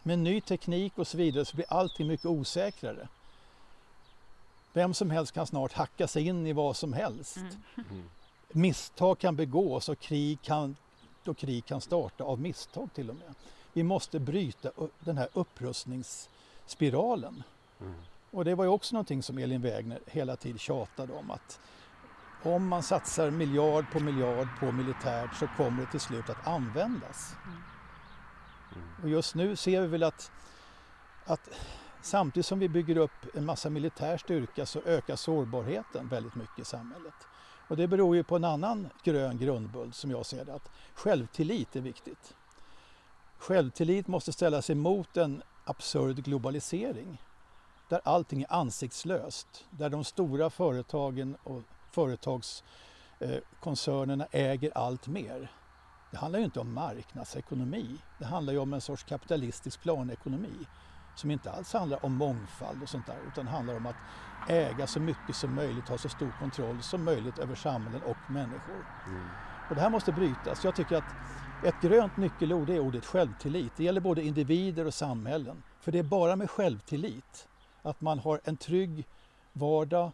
[0.03, 3.07] med ny teknik och så vidare så blir allting mycket osäkrare.
[4.73, 7.37] Vem som helst kan snart hacka sig in i vad som helst.
[7.37, 7.53] Mm.
[7.75, 8.09] mm.
[8.51, 10.75] Misstag kan begås och krig kan,
[11.25, 13.33] och krig kan starta av misstag till och med.
[13.73, 17.43] Vi måste bryta den här upprustningsspiralen.
[17.81, 17.93] Mm.
[18.31, 21.59] Och det var ju också någonting som Elin Wägner hela tiden tjatade om att
[22.43, 27.35] om man satsar miljard på miljard på militärt så kommer det till slut att användas.
[27.45, 28.87] Mm.
[29.03, 30.31] Och just nu ser vi väl att,
[31.25, 31.49] att
[32.01, 36.65] samtidigt som vi bygger upp en massa militär styrka så ökar sårbarheten väldigt mycket i
[36.65, 37.13] samhället.
[37.67, 41.75] Och det beror ju på en annan grön grundbult som jag ser det, att självtillit
[41.75, 42.35] är viktigt.
[43.37, 47.21] Självtillit måste ställas emot en absurd globalisering
[47.89, 55.51] där allting är ansiktslöst, där de stora företagen och företagskoncernerna äger allt mer.
[56.11, 60.67] Det handlar ju inte om marknadsekonomi, det handlar ju om en sorts kapitalistisk planekonomi
[61.15, 63.95] som inte alls handlar om mångfald och sånt där utan handlar om att
[64.47, 68.85] äga så mycket som möjligt, ha så stor kontroll som möjligt över samhällen och människor.
[69.07, 69.27] Mm.
[69.69, 70.63] Och det här måste brytas.
[70.63, 71.13] Jag tycker att
[71.63, 73.71] ett grönt nyckelord är ordet självtillit.
[73.75, 75.63] Det gäller både individer och samhällen.
[75.79, 77.47] För det är bara med självtillit,
[77.87, 79.05] att man har en trygg
[79.53, 80.11] vardag,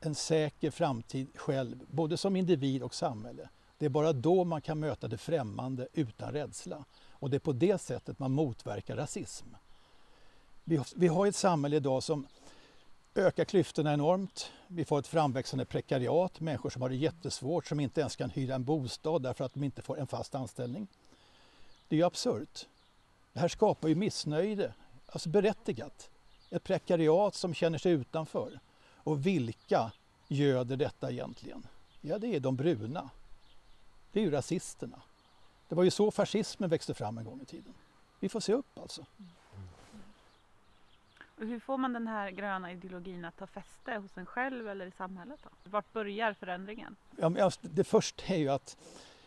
[0.00, 3.48] en säker framtid själv, både som individ och samhälle.
[3.78, 6.84] Det är bara då man kan möta det främmande utan rädsla.
[7.10, 9.46] Och det är på det sättet man motverkar rasism.
[10.94, 12.26] Vi, har ett samhälle idag som
[13.14, 14.52] ökar klyftorna enormt.
[14.66, 18.54] Vi får ett framväxande prekariat, människor som har det jättesvårt, som inte ens kan hyra
[18.54, 20.86] en bostad därför att de inte får en fast anställning.
[21.88, 22.66] Det är ju absurt.
[23.32, 24.72] Det här skapar ju missnöje,
[25.06, 26.09] alltså berättigat.
[26.50, 28.60] Ett prekariat som känner sig utanför.
[28.96, 29.92] Och vilka
[30.28, 31.66] göder detta egentligen?
[32.00, 33.10] Ja, det är de bruna.
[34.12, 35.02] Det är ju rasisterna.
[35.68, 37.74] Det var ju så fascismen växte fram en gång i tiden.
[38.20, 39.06] Vi får se upp alltså.
[41.36, 44.90] Hur får man den här gröna ideologin att ta fäste hos en själv eller i
[44.90, 45.40] samhället?
[45.42, 45.70] Då?
[45.70, 46.96] Vart börjar förändringen?
[47.16, 48.76] Ja, det första är ju att,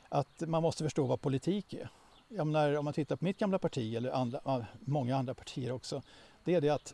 [0.10, 1.90] att man måste förstå vad politik är.
[2.28, 6.02] Menar, om man tittar på mitt gamla parti eller andra, många andra partier också,
[6.44, 6.94] det är det att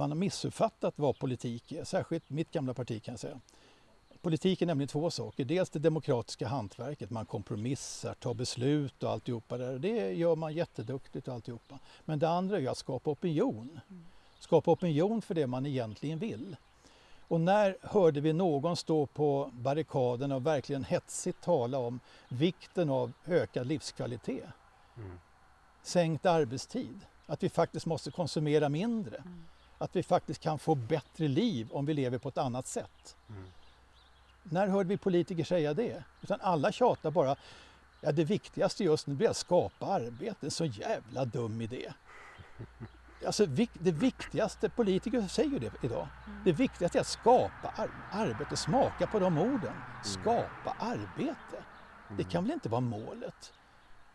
[0.00, 3.40] man har missuppfattat vad politik är, särskilt mitt gamla parti kan jag säga.
[4.22, 5.44] Politik är nämligen två saker.
[5.44, 9.78] Dels det demokratiska hantverket, man kompromissar, tar beslut och alltihopa där.
[9.78, 11.78] Det gör man jätteduktigt och alltihopa.
[12.04, 13.80] Men det andra är att skapa opinion.
[14.38, 16.56] Skapa opinion för det man egentligen vill.
[17.28, 23.12] Och när hörde vi någon stå på barrikaden och verkligen hetsigt tala om vikten av
[23.26, 24.48] ökad livskvalitet?
[24.96, 25.18] Mm.
[25.82, 29.16] Sänkt arbetstid, att vi faktiskt måste konsumera mindre.
[29.16, 29.44] Mm.
[29.80, 33.16] Att vi faktiskt kan få bättre liv om vi lever på ett annat sätt.
[33.28, 33.42] Mm.
[34.42, 36.04] När hörde vi politiker säga det?
[36.22, 37.36] Utan alla tjatar bara,
[38.00, 41.92] ja det viktigaste just nu är att skapa arbete, en så jävla dum idé.
[43.26, 46.08] Alltså det viktigaste, politiker säger ju det idag,
[46.44, 49.72] det viktigaste är att skapa ar- arbete, smaka på de orden.
[50.04, 51.64] Skapa arbete.
[52.16, 53.52] Det kan väl inte vara målet?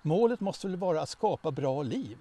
[0.01, 2.17] Målet måste väl vara att skapa bra liv?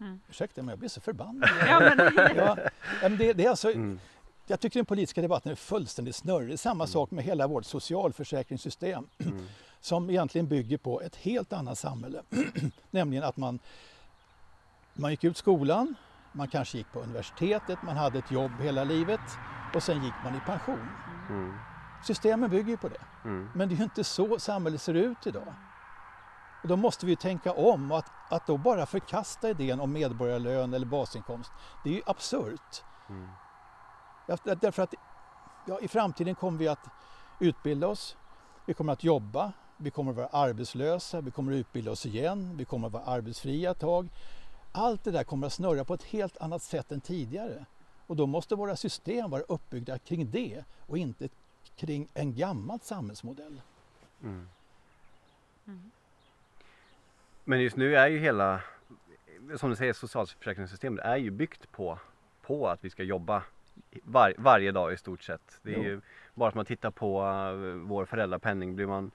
[0.00, 0.10] Mm.
[0.12, 0.20] Mm.
[0.28, 1.48] Ursäkta men jag blir så förbannad.
[1.68, 2.56] Ja, men, Ja,
[3.02, 4.00] men det, det är alltså, Mm.
[4.46, 6.58] jag tycker den politiska debatten är fullständigt snurrig.
[6.58, 9.46] Samma sak med hela vårt socialförsäkringssystem Mm.
[9.80, 12.22] som egentligen bygger på ett helt annat samhälle.
[12.90, 13.58] Nämligen att man,
[14.94, 15.94] man gick ut skolan,
[16.32, 19.20] man kanske gick på universitetet, man hade ett jobb hela livet
[19.74, 20.88] och sen gick man i pension.
[21.30, 21.54] Mm.
[22.06, 23.00] Systemen bygger ju på det.
[23.24, 23.48] Mm.
[23.54, 25.54] Men det är ju inte så samhället ser ut idag.
[26.66, 29.92] Och då måste vi ju tänka om och att, att då bara förkasta idén om
[29.92, 31.50] medborgarlön eller basinkomst,
[31.84, 32.82] det är ju absurt.
[33.08, 33.28] Mm.
[34.60, 34.94] Därför att
[35.66, 36.88] ja, i framtiden kommer vi att
[37.40, 38.16] utbilda oss,
[38.64, 42.56] vi kommer att jobba, vi kommer att vara arbetslösa, vi kommer att utbilda oss igen,
[42.56, 44.08] vi kommer att vara arbetsfria ett tag.
[44.72, 47.64] Allt det där kommer att snurra på ett helt annat sätt än tidigare.
[48.06, 51.28] Och då måste våra system vara uppbyggda kring det och inte
[51.76, 53.60] kring en gammal samhällsmodell.
[54.22, 54.48] Mm.
[55.66, 55.90] Mm.
[57.48, 58.60] Men just nu är ju hela,
[59.56, 61.98] som du säger, socialförsäkringssystemet är ju byggt på,
[62.42, 63.42] på att vi ska jobba
[64.02, 65.60] var, varje dag i stort sett.
[65.62, 65.82] Det är Jo.
[65.82, 66.00] ju
[66.34, 68.76] bara att man tittar på uh, vår föräldrapenning.
[68.76, 69.10] Blir man,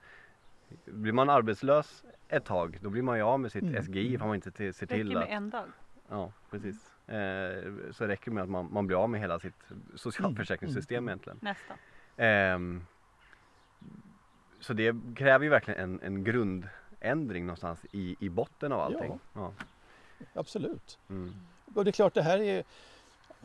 [0.84, 3.82] blir man arbetslös ett tag, då blir man ju av med sitt Mm.
[3.82, 5.28] SGI om man inte till, ser räcker till att...
[5.28, 5.66] med en dag.
[6.08, 7.08] Ja, precis.
[7.08, 9.64] Eh, så räcker det med att man, man blir av med hela sitt
[9.94, 11.08] socialförsäkringssystem Mm.
[11.08, 11.38] egentligen.
[11.42, 11.76] Nästan.
[12.16, 12.84] Ehm,
[14.60, 16.24] så det kräver ju verkligen en, en
[17.02, 19.18] grundändring någonstans i, i botten av allting.
[19.32, 19.52] Ja.
[20.34, 20.98] Absolut.
[21.10, 21.34] Mm.
[21.74, 22.64] Och det är klart, det här är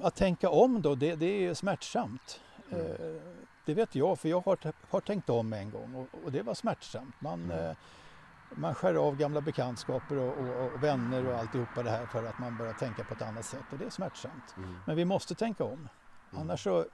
[0.01, 2.41] att tänka om då, det, det är smärtsamt.
[2.71, 2.85] Mm.
[2.85, 3.21] Eh,
[3.65, 4.57] Det vet jag, för jag har,
[4.89, 7.15] har tänkt om en gång och, och det var smärtsamt.
[7.21, 7.65] Man, Mm.
[7.69, 7.75] eh,
[8.55, 12.39] man skär av gamla bekantskaper och, och, och vänner och alltihopa det här för att
[12.39, 14.55] man börjar tänka på ett annat sätt och det är smärtsamt.
[14.57, 14.75] Mm.
[14.85, 15.71] Men vi måste tänka om.
[16.31, 16.41] Mm.
[16.41, 16.85] Annars så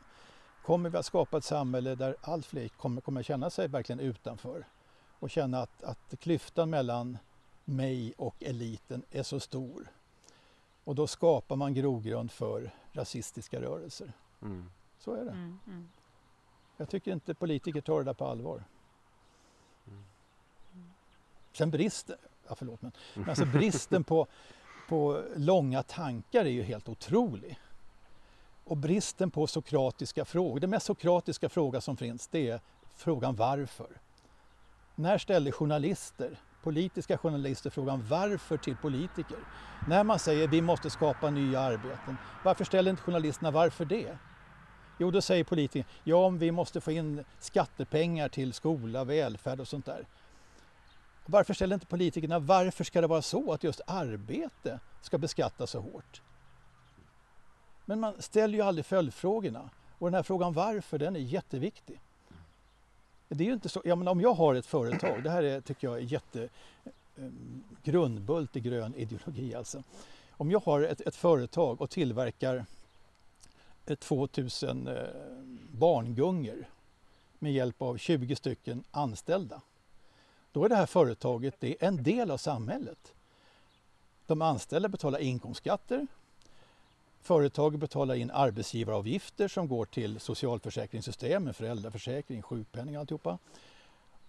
[0.66, 4.66] kommer vi att skapa ett samhälle där allt fler kommer, kommer känna sig verkligen utanför
[5.24, 7.18] och känna att, att klyftan mellan
[7.66, 9.92] mig och eliten är så stor.
[10.84, 14.14] Och då skapar man grogrund för rasistiska rörelser.
[14.42, 14.70] Mm.
[15.00, 15.32] Så är det.
[15.32, 15.90] Mm, mm.
[16.78, 18.64] Jag tycker inte politiker tar det där på allvar.
[19.88, 20.04] Mm.
[21.54, 24.28] Sen bristen, ja förlåt men, men alltså bristen på,
[24.90, 27.60] på långa tankar är ju helt otrolig.
[28.64, 32.62] Och bristen på sokratiska frågor, den mest sokratiska fråga som finns det är
[32.96, 34.00] frågan varför.
[34.96, 39.38] När ställer journalister, politiska journalister frågan varför till politiker?
[39.88, 44.18] När man säger vi måste skapa nya arbeten, varför ställer inte journalisterna varför det?
[44.98, 49.68] Jo, då säger politikerna, ja om vi måste få in skattepengar till skola, välfärd och
[49.68, 50.08] sånt där.
[51.26, 55.80] Varför ställer inte politikerna, varför ska det vara så att just arbete ska beskattas så
[55.80, 56.22] hårt?
[57.86, 59.70] Men man ställer ju aldrig följdfrågorna.
[60.00, 62.02] Och den här frågan varför, den är jätteviktig.
[63.28, 65.62] Det är ju inte så, ja, men om jag har ett företag, det här är,
[65.62, 66.50] tycker jag är jätte
[67.16, 67.24] eh,
[67.84, 69.84] grundbult i grön ideologi alltså.
[70.32, 72.66] Om jag har ett, ett företag och tillverkar
[74.00, 75.00] 2000 eh, eh
[75.72, 76.66] barngungor
[77.40, 79.62] med hjälp av 20 stycken anställda.
[80.52, 83.14] Då är det här företaget det är en del av samhället.
[84.26, 86.08] De anställda betalar inkomstskatter.
[87.24, 93.38] Företaget betalar in arbetsgivaravgifter som går till socialförsäkringssystemen, föräldraförsäkring, sjukpenning och alltihopa.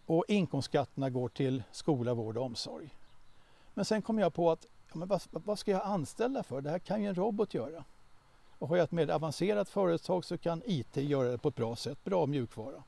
[0.06, 2.88] Och inkomstskatterna går till skola, vård och omsorg.
[3.74, 6.60] Men sen kom jag på att ja, men vad, vad ska jag anställa för?
[6.60, 7.84] Det här kan ju en robot göra.
[8.58, 11.76] Och har jag ett mer avancerat företag så kan IT göra det på ett bra
[11.76, 12.82] sätt, bra mjukvara.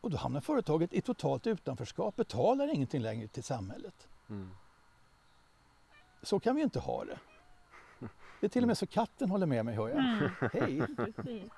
[0.00, 4.08] Och då hamnar företaget i totalt utanförskap, betalar ingenting längre till samhället.
[4.28, 4.50] Mm.
[6.22, 7.18] Så kan vi inte ha det.
[8.40, 9.98] Det är till och med så katten håller med mig hör jag.
[9.98, 10.82] Mm, Hej!
[10.96, 11.52] precis.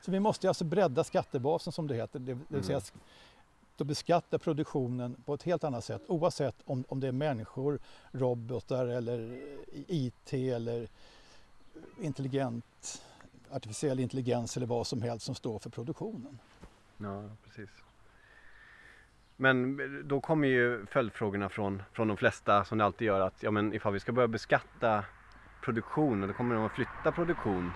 [0.00, 2.80] Så vi måste alltså bredda skattebasen som det heter, det det vill säga Mm.
[2.84, 7.78] sätt och beskatta produktionen på ett helt annat sätt oavsett om, om det är människor,
[8.12, 9.40] robotar eller
[9.88, 10.88] IT eller
[12.00, 13.02] intelligent,
[13.50, 16.38] artificiell intelligens eller vad som helst som står för produktionen.
[16.96, 17.70] Ja, precis.
[19.40, 23.50] Men då kommer ju följdfrågorna från, från de flesta som det alltid gör att ja,
[23.50, 25.04] men ifall vi ska börja beskatta
[25.60, 27.72] produktion och då kommer de att flytta produktion.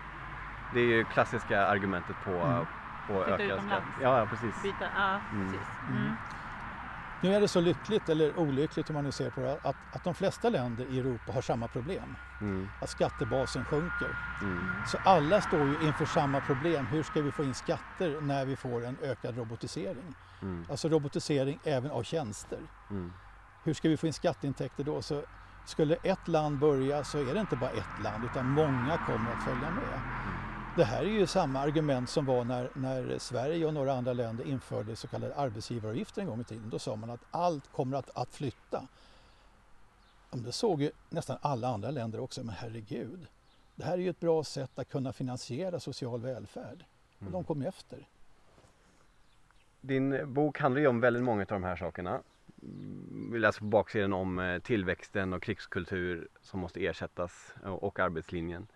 [0.74, 2.66] Det är ju klassiska argumentet på, Mm.
[3.06, 3.82] på Flytta ökad skatt.
[4.02, 4.62] Ja, ja, precis.
[4.62, 5.52] Byta, ja, Mm.
[5.52, 5.68] precis.
[5.90, 6.02] Mm.
[6.02, 6.12] Mm.
[7.22, 10.04] Nu är det så lyckligt, eller olyckligt om man nu ser på det, att, att
[10.04, 12.16] de flesta länder i Europa har samma problem.
[12.40, 14.16] Mm, Att skattebasen sjunker.
[14.42, 16.86] mm, Så alla står ju inför samma problem.
[16.86, 20.14] Hur ska vi få in skatter när vi får en ökad robotisering?
[20.42, 22.58] Mm, Alltså robotisering även av tjänster.
[22.90, 23.12] mm,
[23.64, 25.02] Hur ska vi få in skatteintäkter då?
[25.02, 25.22] Så
[25.66, 29.44] skulle ett land börja så är det inte bara ett land utan många kommer att
[29.44, 30.00] följa med.
[30.76, 34.44] Det här är ju samma argument som var när, när Sverige och några andra länder
[34.44, 36.70] införde så kallade arbetsgivaravgifter en gång i tiden.
[36.70, 38.86] Då sa man att allt kommer att, att flytta.
[40.30, 43.26] Det såg ju nästan alla andra länder också, men herregud.
[43.74, 46.84] Det här är ju ett bra sätt att kunna finansiera social välfärd.
[47.26, 48.06] Och de kom ju efter.
[49.82, 52.20] Din bok handlar ju om väldigt många av de här sakerna.
[53.32, 58.66] Vi läser på baksidan om eh, tillväxten och krigskultur som måste ersättas eh, och arbetslinjen.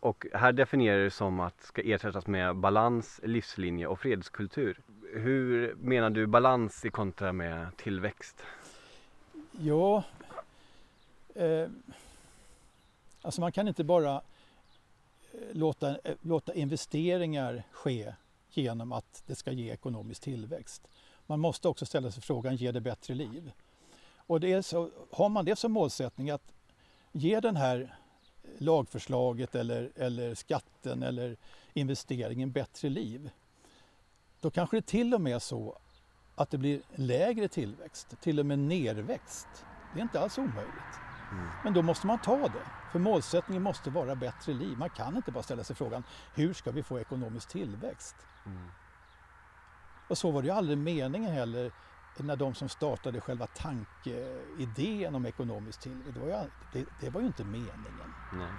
[0.00, 4.80] Och här definierar du det som att ska ersättas med balans, livslinje och fredskultur.
[5.14, 8.42] Hur menar du balans i kontra med tillväxt?
[9.50, 10.04] Ja,
[11.34, 11.68] eh,
[13.22, 14.20] alltså man kan inte bara eh,
[15.52, 18.14] låta, låta investeringar ske
[18.56, 20.88] genom att det ska ge ekonomisk tillväxt.
[21.26, 23.52] Man måste också ställa sig frågan, ger det bättre liv?
[24.16, 26.52] Och det är så, har man det som målsättning att
[27.12, 27.98] ge den här
[28.58, 31.36] lagförslaget eller, eller skatten eller
[31.72, 33.30] investeringen bättre liv,
[34.40, 35.78] då kanske det till och med är så
[36.34, 39.48] att det blir lägre tillväxt, till och med nerväxt.
[39.94, 40.94] Det är inte alls omöjligt.
[41.32, 41.46] Mm.
[41.64, 42.66] Men då måste man ta det.
[42.92, 44.78] För målsättningen måste vara bättre liv.
[44.78, 48.16] Man kan inte bara ställa sig frågan hur ska vi få ekonomisk tillväxt?
[48.46, 48.68] Mm.
[50.08, 51.72] Och så var det ju aldrig meningen heller
[52.16, 56.14] när de som startade själva tankeidén om ekonomisk tillväxt.
[56.14, 56.34] Det var ju,
[56.72, 58.14] det, det var ju inte meningen.
[58.32, 58.52] Nej.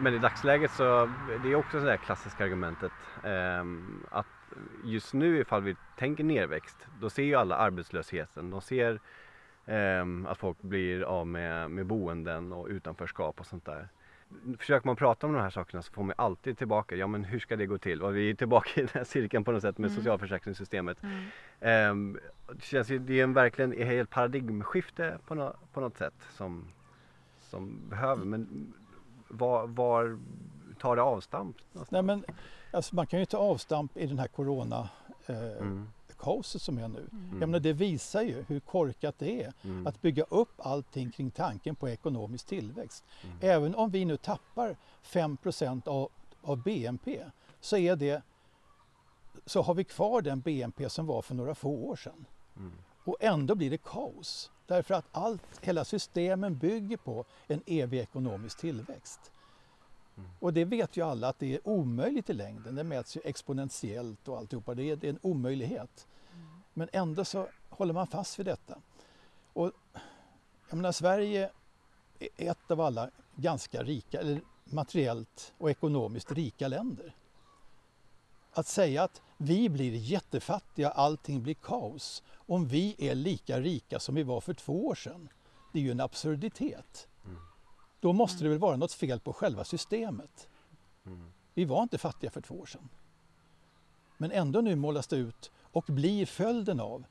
[0.00, 1.10] Men i dagsläget så
[1.42, 2.92] det är också det där klassiska argumentet
[3.24, 4.26] ehm, att
[4.84, 8.50] just nu ifall vi tänker nerväxt då ser ju alla arbetslösheten.
[8.50, 9.00] De ser
[9.66, 13.88] ehm, att folk blir av med, med boenden och utanförskap och sånt där.
[14.58, 17.38] Försöker man prata om de här sakerna så får man alltid tillbaka, ja men hur
[17.38, 18.02] ska det gå till?
[18.02, 19.96] Och vi är tillbaka i den här cirkeln på något sätt med Mm.
[20.02, 21.02] socialförsäkringssystemet.
[21.02, 21.24] Mm.
[21.60, 22.18] Ehm,
[22.52, 26.14] det känns ju, det är en verkligen ett helt paradigmskifte på, nå- på något sätt
[26.36, 26.68] som,
[27.40, 28.24] som behöver.
[28.24, 28.72] Men
[29.28, 30.18] var, var
[30.78, 31.56] tar det avstamp?
[31.72, 31.90] någonstans?
[31.90, 32.24] Nej, men,
[32.70, 34.88] alltså, man kan ju ta avstamp i den här corona
[35.26, 35.88] eh, Mm,
[36.22, 37.08] kaoset som är nu.
[37.12, 37.40] Mm.
[37.40, 41.30] Jag menar, det visar ju hur korkat det är mm, att bygga upp allting kring
[41.30, 43.04] tanken på ekonomisk tillväxt.
[43.24, 43.36] Mm.
[43.40, 45.36] Även om vi nu tappar 5
[45.86, 46.10] av,
[46.42, 47.24] av BNP
[47.60, 48.22] så, är det,
[49.46, 52.24] så har vi kvar den BNP som var för några få år sedan.
[52.56, 52.72] mm,
[53.04, 54.50] Och ändå blir det kaos.
[54.66, 59.32] Därför att allt, hela systemen bygger på en evig ekonomisk tillväxt.
[60.16, 60.30] Mm.
[60.40, 62.74] Och det vet ju alla att det är omöjligt i längden.
[62.74, 64.74] Det mäts ju exponentiellt och alltihopa.
[64.74, 66.06] Det är, det är en omöjlighet.
[66.74, 68.78] Men ändå så håller man fast vid detta.
[69.52, 69.72] Och
[70.68, 71.50] jag menar, Sverige
[72.18, 77.14] är ett av alla ganska rika, eller materiellt och ekonomiskt rika länder.
[78.52, 84.14] Att säga att vi blir jättefattiga, allting blir kaos, om vi är lika rika som
[84.14, 85.28] vi var för två år sedan,
[85.72, 87.08] det är ju en absurditet.
[87.24, 87.36] Mm.
[88.00, 90.48] Då måste det väl vara något fel på själva systemet.
[91.06, 92.88] mm, Vi var inte fattiga för två år sedan.
[94.16, 97.04] Men ändå nu målas det ut och blir följden av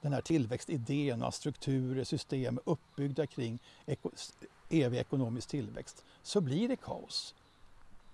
[0.00, 4.10] den här tillväxtidén och strukturer, system uppbyggda kring eko
[4.70, 7.34] evig ekonomisk tillväxt, så blir det kaos.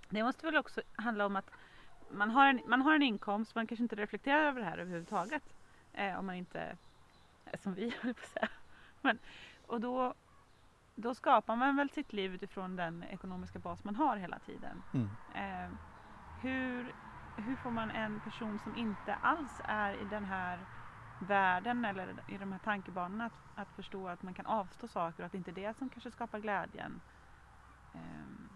[0.09, 1.50] Det måste väl också handla om att
[2.11, 5.42] man har en, man har en inkomst, man kanske inte reflekterar över det här överhuvudtaget.
[5.92, 6.76] Eh, om man inte
[7.44, 8.48] är som vi, höll på att säga.
[9.00, 9.18] Men,
[9.66, 10.14] och då,
[10.94, 14.83] då skapar man väl sitt liv utifrån den ekonomiska bas man har hela tiden.
[14.94, 15.09] Mm.
[15.35, 15.70] Eh,
[16.40, 16.94] hur,
[17.42, 20.59] hur får man en person som inte alls är i den här
[21.18, 25.27] världen eller i de här tankebanorna att, att förstå att man kan avstå saker och
[25.27, 27.01] att det inte är det som kanske skapar glädjen.
[27.94, 28.48] Ehm,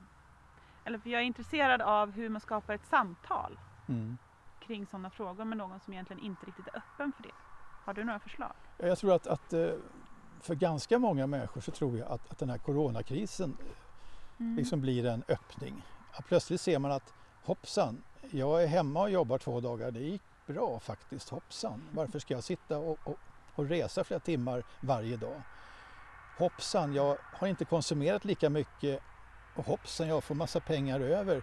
[0.85, 4.19] eller för jag är intresserad av hur man skapar ett samtal Mm.
[4.61, 7.35] kring sådana frågor med någon som egentligen inte riktigt är öppen för det.
[7.85, 8.53] Har du några förslag?
[8.79, 9.71] Jag tror att, att eh,
[10.41, 13.57] för ganska många människor så tror jag att, att den här coronakrisen
[14.39, 14.57] Mm.
[14.57, 15.87] liksom blir en öppning.
[16.13, 17.15] Att plötsligt ser man att
[17.45, 18.03] hoppsan,
[18.35, 21.83] jag är hemma och jobbar två dagar, det gick bra faktiskt, hoppsan.
[21.93, 23.19] Varför ska jag sitta och, och,
[23.55, 25.43] och resa flera timmar varje dag?
[26.39, 29.01] Hoppsan, jag har inte konsumerat lika mycket
[29.55, 31.43] och hoppsan, jag får massa pengar över.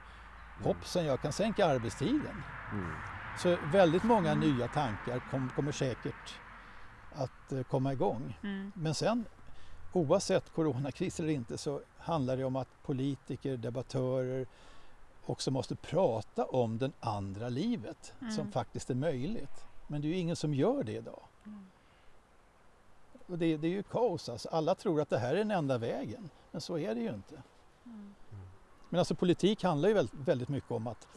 [0.63, 2.43] Hoppsan, jag kan sänka arbetstiden.
[2.71, 2.91] Mm.
[3.39, 6.39] Så väldigt många nya tankar kom, kommer säkert
[7.11, 8.37] att eh, komma igång.
[8.43, 8.71] Mm.
[8.75, 9.25] Men sen
[9.93, 14.47] oavsett coronakris eller inte så handlar det om att politiker, debattörer
[15.29, 18.31] också måste prata om den andra livet Mm.
[18.31, 19.65] som faktiskt är möjligt.
[19.87, 21.21] Men det är ju ingen som gör det idag.
[21.45, 21.65] Mm.
[23.27, 24.49] Och det, det är ju kaos alltså.
[24.49, 26.29] Alla tror att det här är den enda vägen.
[26.51, 27.41] Men så är det ju inte.
[27.85, 28.13] Mm.
[28.89, 31.07] Men alltså politik handlar ju väldigt, väldigt mycket om att,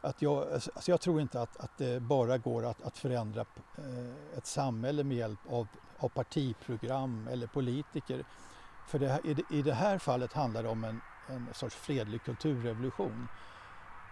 [0.00, 3.40] att jag, alltså jag tror inte att, att det bara går att, att förändra
[3.78, 5.66] eh, ett samhälle med hjälp av,
[5.98, 8.24] av partiprogram eller politiker.
[8.88, 12.24] För det, i, det, i det här fallet handlar det om en, en sorts fredlig
[12.24, 13.28] kulturrevolution.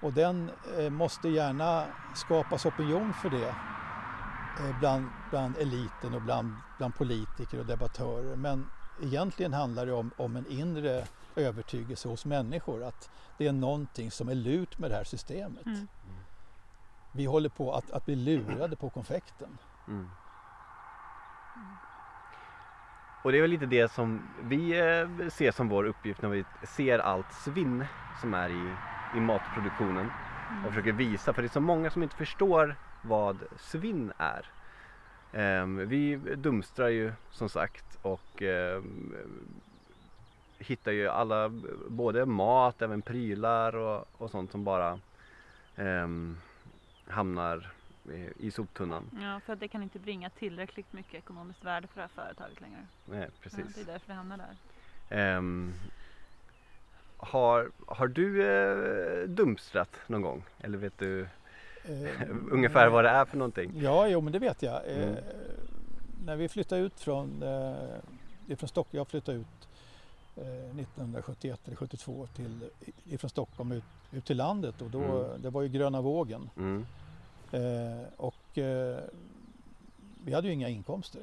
[0.03, 6.55] Och den eh, måste gärna skapas opinion för det eh, bland, bland eliten och bland,
[6.79, 8.37] bland politiker och debattörer.
[8.37, 8.71] Men
[9.03, 14.29] egentligen handlar det om, om en inre övertygelse hos människor att det är någonting som
[14.29, 15.67] är lurt med det här systemet.
[15.67, 15.89] Mm.
[17.13, 19.59] Vi håller på att, att bli lurade på konfekten.
[19.89, 20.11] Mm.
[23.25, 26.45] Och det är väl lite det som vi eh, ser som vår uppgift när vi
[26.63, 27.85] ser allt svinn
[28.21, 28.75] som är i,
[29.17, 30.11] i matproduktionen
[30.65, 34.47] och försöker visa, för det är så många som inte förstår vad svinn är.
[35.33, 39.15] Ehm, vi dumstrar ju som sagt och ehm,
[40.59, 41.49] hittar ju alla,
[41.89, 44.99] både mat, även prylar och, och sånt som bara
[45.77, 46.37] ehm,
[47.07, 47.73] hamnar
[48.13, 49.11] i- i soptunnan.
[49.23, 52.61] Ja, för att det kan inte bringa tillräckligt mycket ekonomiskt värde för det här företaget
[52.61, 52.87] längre.
[53.05, 53.75] Nej, Ja, precis.
[53.75, 54.57] det är därför det hamnar där.
[55.19, 55.73] Ehm,
[57.17, 60.45] har, har du eh, dumstrat någon gång?
[60.59, 61.29] Eller vet du
[61.89, 63.73] Eh, ungefär vad det är för någonting?
[63.77, 64.87] Ja, jo, men det vet jag.
[64.89, 65.17] Eh, Mm.
[66.27, 69.69] När vi flyttade ut från, eh, ifrån Stockholm, jag flyttade ut
[70.37, 72.71] eh, 1971 eller 72 till,
[73.05, 75.43] ifrån Stockholm ut, ut till landet och då, Mm.
[75.43, 76.51] det var ju gröna vågen.
[76.57, 76.87] Mm.
[77.55, 78.99] Eh, och eh,
[80.25, 81.23] vi hade ju inga inkomster.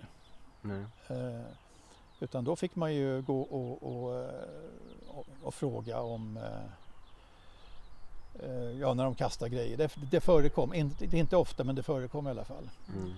[1.08, 1.42] Eh,
[2.20, 4.30] utan då fick man ju gå och, och, eh,
[5.08, 6.64] och, och fråga om eh,
[8.46, 9.78] eh, Ja, när de kastar grejer.
[9.78, 12.70] Det, det förekom, inte, det inte ofta men det förekom i alla fall.
[12.96, 13.14] Mm.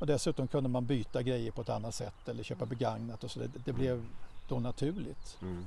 [0.00, 3.40] Och dessutom kunde man byta grejer på ett annat sätt eller köpa begagnat och så.
[3.40, 4.04] Det, det blev
[4.48, 5.38] då naturligt.
[5.42, 5.64] Mm.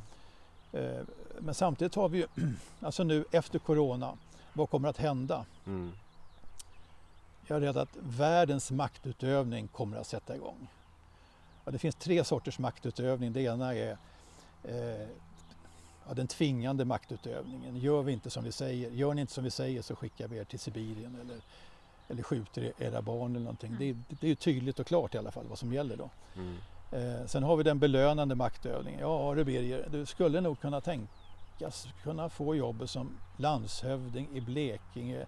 [1.40, 2.28] Men samtidigt har vi ju,
[2.80, 4.18] alltså nu efter Corona,
[4.54, 5.46] vad kommer att hända?
[5.66, 5.92] Mm.
[7.52, 10.68] Jag är rädd att världens maktutövning kommer att sätta igång.
[11.66, 13.34] Ja, det finns tre sorters maktutövning.
[13.34, 13.98] Det ena är
[14.64, 15.08] eh,
[16.08, 17.78] ja, den tvingande maktutövningen.
[17.78, 20.38] Gör vi inte som vi säger, gör ni inte som vi säger så skickar vi
[20.38, 21.38] er till Sibirien eller,
[22.08, 23.76] eller skjuter era barn eller någonting.
[23.80, 26.10] Det, är- det är tydligt och klart i alla fall vad som gäller då.
[26.36, 26.58] Mm.
[26.92, 29.00] Eh, sen har vi den belönande maktövningen.
[29.00, 35.26] Ja du Birger, du skulle nog kunna tänkas kunna få jobbet som landshövding i Blekinge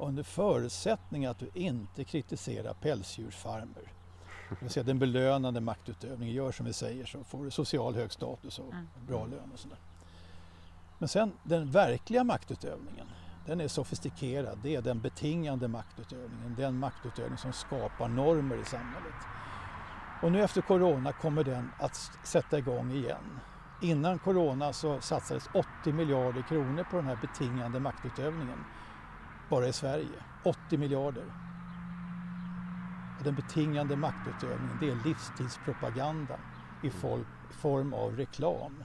[0.00, 3.92] under förutsättning att du inte kritiserar pälsdjursfarmer.
[4.48, 8.12] Det vill säga den belönande maktutövningen, gör som vi säger så får du social hög
[8.12, 8.86] status och Mm.
[9.06, 9.78] bra lön och sådär.
[10.98, 13.06] Men sen den verkliga maktutövningen,
[13.46, 14.58] den är sofistikerad.
[14.62, 19.14] Det är den betingande maktutövningen, den maktutövning som skapar normer i samhället.
[20.22, 23.40] Och nu efter Corona kommer den att sätta igång igen.
[23.82, 25.48] Innan Corona så satsades
[25.82, 28.64] 80 miljarder kronor på den här betingande maktutövningen
[29.50, 30.08] bara i Sverige.
[30.44, 31.24] 80 miljarder.
[33.18, 36.38] Och den betingande maktutövningen det är livstidspropaganda
[36.82, 38.84] i fol- form av reklam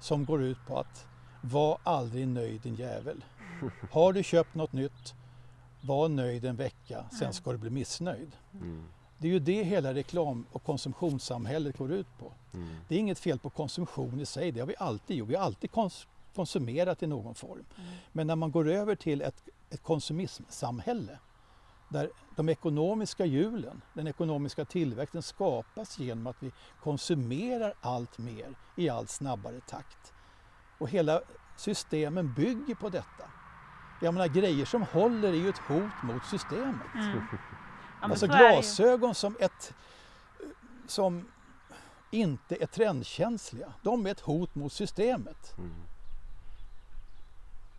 [0.00, 1.06] som går ut på att
[1.40, 3.24] var aldrig nöjd din jävel.
[3.92, 5.14] Har du köpt något nytt,
[5.80, 8.32] var nöjd en vecka, sen ska du bli missnöjd.
[8.54, 8.84] Mm.
[9.18, 12.32] Det är ju det hela reklam och konsumtionssamhället går ut på.
[12.54, 12.68] Mm.
[12.88, 15.28] Det är inget fel på konsumtion i sig, det har vi alltid gjort.
[15.28, 17.64] Vi har alltid kons- konsumerat i någon form.
[18.12, 21.18] Men när man går över till ett, ett konsumismsamhälle
[21.88, 28.88] där de ekonomiska hjulen, den ekonomiska tillväxten skapas genom att vi konsumerar allt mer i
[28.88, 30.12] allt snabbare takt.
[30.78, 31.20] Och hela
[31.56, 33.30] systemen bygger på detta.
[34.00, 36.94] Jag menar grejer som håller är ju ett hot mot systemet.
[36.94, 37.18] Mm.
[38.00, 39.74] Ja, alltså glasögon som ett
[40.86, 41.28] som
[42.10, 43.72] inte är trendkänsliga.
[43.82, 45.58] De är ett hot mot systemet.
[45.58, 45.72] Mm.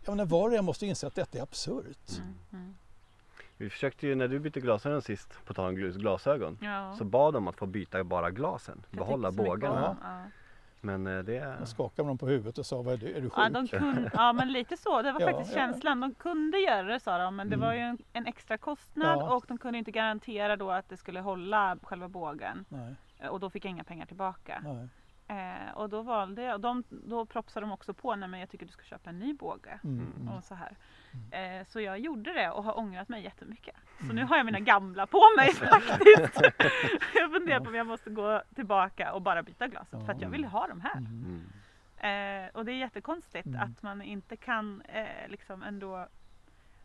[0.04, 2.10] Jag menar, var och en måste inse att detta är absurt.
[2.18, 2.34] Mm.
[2.52, 2.74] Mm.
[3.56, 6.94] Vi försökte ju när du bytte glasögon sist, på tal om glasögon, Ja.
[6.98, 9.96] så bad de att få byta bara glasen, Jag behålla bågarna.
[10.02, 10.30] Ja.
[10.80, 11.56] Men eh, det...
[11.60, 13.32] Då skakade de på huvudet och sa, vad är du, är du sjuk?
[13.38, 15.56] Ja, de kunde, ja men lite så, det var Ja, faktiskt ja.
[15.58, 16.00] känslan.
[16.00, 17.66] De kunde göra det sa de men det Mm.
[17.66, 19.34] var ju en, en extra kostnad Ja.
[19.36, 22.64] och de kunde inte garantera då att det skulle hålla själva bågen.
[22.68, 22.94] Nej,
[23.30, 24.60] Och då fick jag inga pengar tillbaka.
[24.64, 24.88] nej.
[25.28, 28.66] Eh, och då valde jag, de, då propsade de också på, nej men jag tycker
[28.66, 29.78] du ska köpa en ny båge.
[29.84, 30.28] Mm, mm.
[30.34, 30.76] Och så här.
[31.30, 33.76] Eh, så jag gjorde det och har ångrat mig jättemycket.
[33.98, 34.16] Så Mm.
[34.16, 36.40] nu har jag mina gamla på mig faktiskt.
[37.14, 40.28] jag funderar på om jag måste gå tillbaka och bara byta glaset för att jag
[40.30, 40.96] vill ha de här.
[40.96, 41.24] Mm.
[41.24, 42.44] Mm.
[42.46, 43.60] Eh, och det är jättekonstigt Mm.
[43.60, 46.08] att man inte kan eh, liksom ändå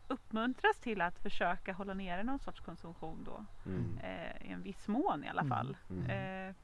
[0.08, 3.44] uppmuntras till att försöka hålla nere någon sorts konsumtion då.
[3.66, 3.98] Mm.
[4.02, 5.50] Eh, I en viss mån i alla Mm.
[5.56, 5.76] fall.
[5.90, 6.54] Mm.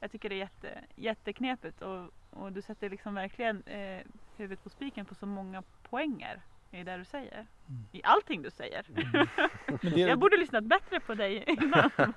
[0.00, 4.00] jag tycker det är jätte, jätteknepigt och, och du sätter liksom verkligen eh,
[4.36, 6.40] huvudet på spiken på så många poänger
[6.70, 7.46] i det du säger.
[7.68, 7.84] Mm.
[7.92, 8.86] I allting du säger.
[9.82, 11.90] Men det, Jag borde lyssnat bättre på dig innan.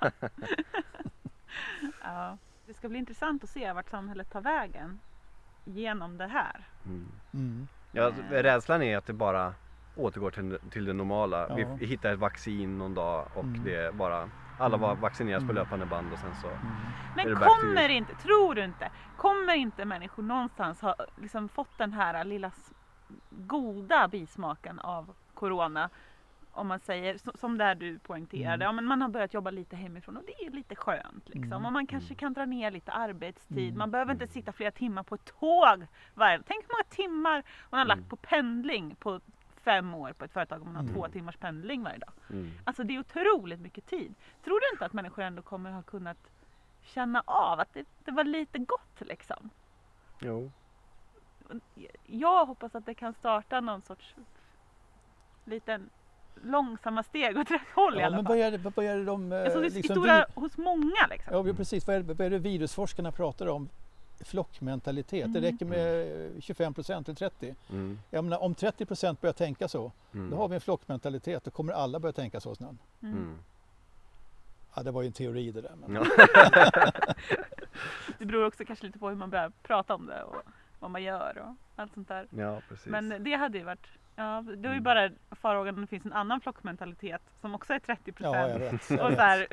[2.02, 2.38] ja.
[2.66, 5.00] Det ska bli intressant att se vart samhället tar vägen
[5.64, 6.64] genom det här.
[6.86, 7.06] Mm.
[7.34, 7.68] mm.
[7.92, 9.54] Ja, alltså, rädslan är att det bara
[9.96, 11.58] återgår till, till det normala.
[11.58, 11.76] Ja.
[11.80, 13.64] Vi hittar ett vaccin någon dag och Mm.
[13.64, 15.00] det är bara alla var Mm.
[15.00, 15.54] vaccineras på Mm.
[15.56, 16.46] löpande band och sen så.
[16.48, 16.60] Mm.
[17.16, 22.24] Men kommer inte, tror du inte, kommer inte människor någonstans ha liksom fått den här
[22.24, 22.50] lilla
[23.30, 25.90] goda bismaken av Corona?
[26.52, 28.60] Om man säger, som där du poängterade, Mm.
[28.64, 31.28] ja, men man har börjat jobba lite hemifrån och det är lite skönt.
[31.28, 31.52] Liksom.
[31.52, 31.64] Mm.
[31.66, 33.78] Och man kanske kan dra ner lite arbetstid, Mm.
[33.78, 35.86] man behöver inte sitta flera timmar på ett tåg.
[36.14, 39.20] Varje, tänk hur många timmar man har lagt på pendling på
[39.70, 40.94] fem år på ett företag om man har Mm.
[40.94, 42.12] två timmars pendling varje dag.
[42.30, 42.50] Mm.
[42.64, 44.14] Alltså det är otroligt mycket tid.
[44.44, 46.16] Tror du inte att människor ändå kommer ha kunnat
[46.82, 49.50] känna av att det, det var lite gott liksom?
[50.20, 50.50] Jo.
[52.06, 54.14] Jag hoppas att det kan starta någon sorts
[55.44, 55.90] liten
[56.42, 58.36] långsamma steg åt rätt håll i Ja, alla men fall.
[58.38, 59.32] vad är det, vad är det de...
[59.32, 61.46] Alltså, liksom stora hos många liksom.
[61.46, 61.86] Ja, precis.
[61.86, 63.68] Vad är, vad är det virusforskarna pratar om?
[64.20, 65.32] Flockmentalitet.
[65.32, 65.52] Det Mm.
[65.52, 67.54] räcker med 25 procent eller 30.
[67.70, 67.98] Mm.
[68.10, 70.30] Jag menar, om 30 procent börjar tänka så, Mm.
[70.30, 71.44] då har vi en flockmentalitet.
[71.44, 72.74] Då kommer alla börja tänka så snart.
[73.02, 73.14] Mm.
[73.16, 73.38] Mm.
[74.74, 75.74] Ja, det var ju en teori det där.
[75.86, 75.94] Men...
[75.94, 76.04] Ja.
[78.18, 80.36] Det beror också kanske lite på hur man börjar prata om det och
[80.78, 82.26] vad man gör och allt sånt där.
[82.30, 82.86] ja, precis.
[82.86, 83.86] Men det hade ju varit,
[84.24, 84.82] ja, det är ju Mm.
[84.82, 88.72] bara farhågan om det finns en annan flockmentalitet som också är 30 Ja, jag procent.
[88.90, 88.90] vet.
[88.98, 89.18] Jag och vet.
[89.18, 89.46] så här,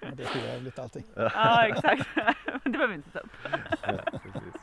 [0.00, 1.04] Ja, Det är för jävligt allting.
[1.16, 3.32] ja exakt, Men det behöver vi inte ta upp.
[3.82, 4.54] ja, precis.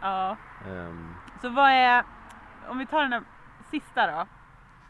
[0.00, 0.36] Ja.
[0.66, 2.04] Ehm, Så vad är,
[2.68, 3.22] om vi tar den här
[3.70, 4.26] sista då,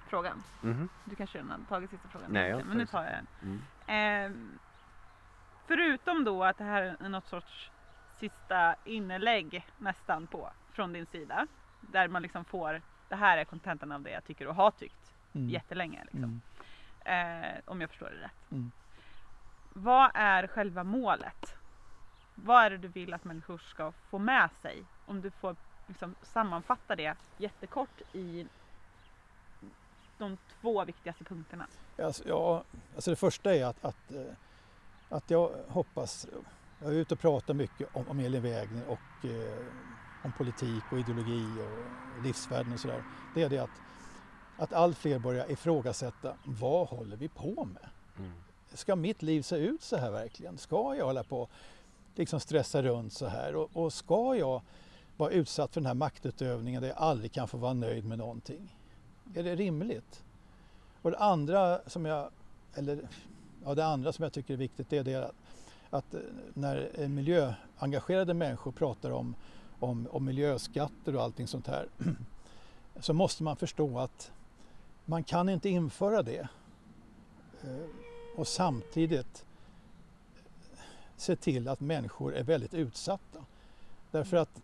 [0.09, 0.43] frågan.
[0.61, 0.89] mhm.
[1.05, 2.31] Du kanske redan har tagit sista frågan?
[2.33, 3.27] Nej, jag men nu tar jag den.
[3.43, 3.63] Mm.
[3.87, 4.59] Ehm,
[5.67, 7.71] förutom då att det här är något sorts
[8.21, 11.47] sista inlägg nästan på från din sida.
[11.81, 14.97] Där man liksom får, det här är kontentan av det jag tycker och har tyckt
[15.35, 15.49] Mm.
[15.51, 16.03] jättelänge.
[16.05, 16.41] Liksom.
[17.05, 17.55] Mm.
[17.55, 18.51] Eh, om jag förstår det rätt.
[18.53, 18.71] Mm.
[19.73, 21.55] Vad är själva målet?
[22.35, 24.85] Vad är det du vill att människor ska få med sig?
[25.07, 28.47] Om du får liksom sammanfatta det jättekort i
[30.19, 31.67] de två viktigaste punkterna.
[32.03, 34.23] Alltså, ja, alltså det första är att, att, eh,
[35.09, 36.27] att jag hoppas,
[36.83, 39.67] jag är ute och pratar mycket om, om Elin Wägner och eh,
[40.25, 43.05] om politik och ideologi och livsvärden och sådär.
[43.35, 43.71] Det är det att,
[44.59, 47.89] att allt fler börjar ifrågasätta, vad håller vi på med?
[48.19, 48.33] Mm.
[48.73, 50.59] Ska mitt liv se ut så här verkligen?
[50.59, 51.49] Ska jag hålla på
[52.15, 53.57] liksom stressa runt så här?
[53.57, 54.63] Och, och ska jag
[55.17, 58.77] vara utsatt för den här maktutövningen där jag aldrig kan få vara nöjd med någonting?
[59.35, 60.25] Är det rimligt?
[61.03, 62.31] Och det andra som jag,
[62.75, 63.09] eller,
[63.65, 65.35] ja, det andra som jag tycker är viktigt det är det att,
[65.91, 66.21] att eh,
[66.55, 69.35] när eh, miljöengagerade människor pratar om,
[69.79, 71.89] om, om miljöskatter och allting sånt här
[73.01, 74.33] så måste man förstå att
[75.05, 76.49] man kan inte införa det
[77.63, 77.87] eh,
[78.37, 79.45] och samtidigt
[81.17, 83.45] se till att människor är väldigt utsatta.
[84.11, 84.63] Därför att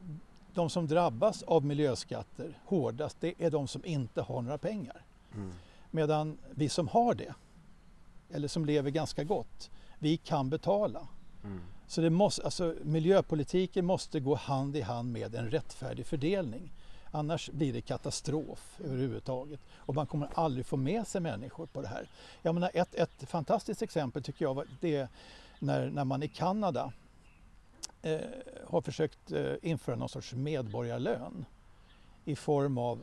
[0.54, 5.04] de som drabbas av miljöskatter hårdast det är de som inte har några pengar.
[5.34, 5.52] Mm.
[5.90, 7.34] Medan vi som har det,
[8.30, 11.08] eller som lever ganska gott, vi kan betala.
[11.44, 11.60] Mm.
[11.90, 16.72] Så det måste, alltså, miljöpolitiken måste gå hand i hand med en rättfärdig fördelning.
[17.10, 21.88] Annars blir det katastrof överhuvudtaget och man kommer aldrig få med sig människor på det
[21.88, 22.08] här.
[22.42, 25.08] Jag menar, ett, ett fantastiskt exempel tycker jag var det
[25.58, 26.92] när, när man i Kanada
[28.02, 28.20] eh,
[28.66, 31.44] har försökt eh, införa någon sorts medborgarlön
[32.24, 33.02] i form av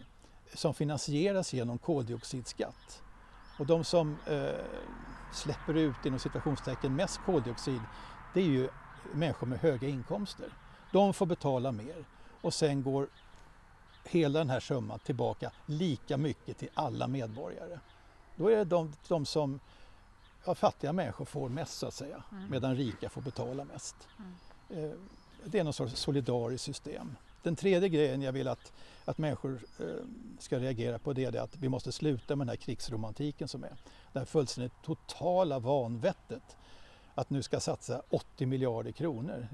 [0.53, 3.01] som finansieras genom koldioxidskatt.
[3.59, 4.49] Och de som eh,
[5.33, 7.81] släpper ut inom situationstecken mest koldioxid
[8.34, 8.69] det är ju
[9.13, 10.49] människor med höga inkomster.
[10.91, 12.05] De får betala mer
[12.41, 13.07] och sen går
[14.03, 17.80] hela den här summan tillbaka lika mycket till alla medborgare.
[18.36, 19.59] Då är det de, de som
[20.45, 22.49] ja, fattiga människor får mest så att säga Mm.
[22.49, 23.95] medan rika får betala mest.
[24.19, 24.86] Mm.
[24.86, 24.97] Eh,
[25.43, 27.15] det är någon sorts solidariskt system.
[27.43, 28.73] Den tredje grejen jag vill att,
[29.05, 29.86] att människor eh,
[30.39, 33.75] ska reagera på det är att vi måste sluta med den här krigsromantiken som är.
[34.13, 36.57] Det här fullständigt totala vanvettet.
[37.18, 39.47] Att nu ska satsa 80 miljarder kronor,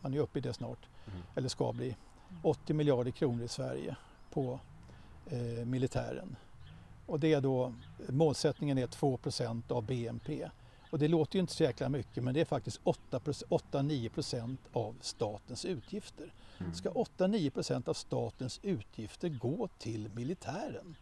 [0.00, 1.22] man är uppe i det snart, Mm.
[1.34, 1.96] eller ska bli,
[2.42, 3.96] 80 miljarder kronor i Sverige
[4.32, 4.60] på
[5.26, 6.36] eh, militären.
[7.06, 7.72] Och det är då,
[8.08, 10.48] målsättningen är 2% av BNP.
[10.90, 14.94] Och det låter ju inte så jäkla mycket men det är faktiskt 8-9 procent av
[15.00, 16.32] statens utgifter.
[16.58, 16.74] Mm.
[16.74, 20.96] Ska 8-9 procent av statens utgifter gå till militären?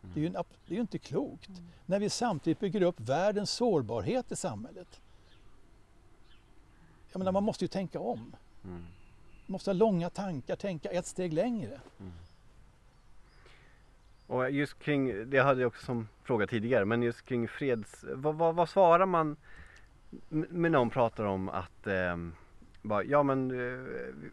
[0.00, 1.50] Det är ju, en, ap- det är ju inte klokt.
[1.86, 5.00] När vi samtidigt bygger upp världens sårbarhet i samhället.
[7.12, 8.36] Jag menar, man måste ju tänka om.
[8.64, 8.84] Mm.
[9.46, 11.80] Måste ha långa tankar, tänka ett steg längre.
[14.26, 18.04] Och just kring, det hade jag också som fråga tidigare, men just kring freds...
[18.14, 19.36] Vad, vad, vad svarar man
[20.28, 22.34] med någon pratar om att ehm,
[22.82, 23.86] bara, ja men eh,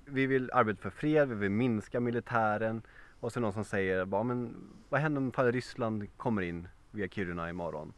[0.05, 2.81] vi vill arbeta för fred, vi vill minska militären
[3.19, 4.55] och så någon som säger bara, men
[4.89, 7.93] vad händer om Ryssland kommer in via Kiruna imorgon?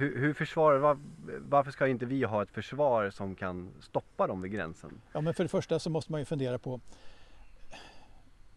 [0.00, 0.98] Hur, hur försvarar, var,
[1.38, 5.00] varför ska inte vi ha ett försvar som kan stoppa dem vid gränsen?
[5.12, 6.80] Ja, men för det första så måste man ju fundera på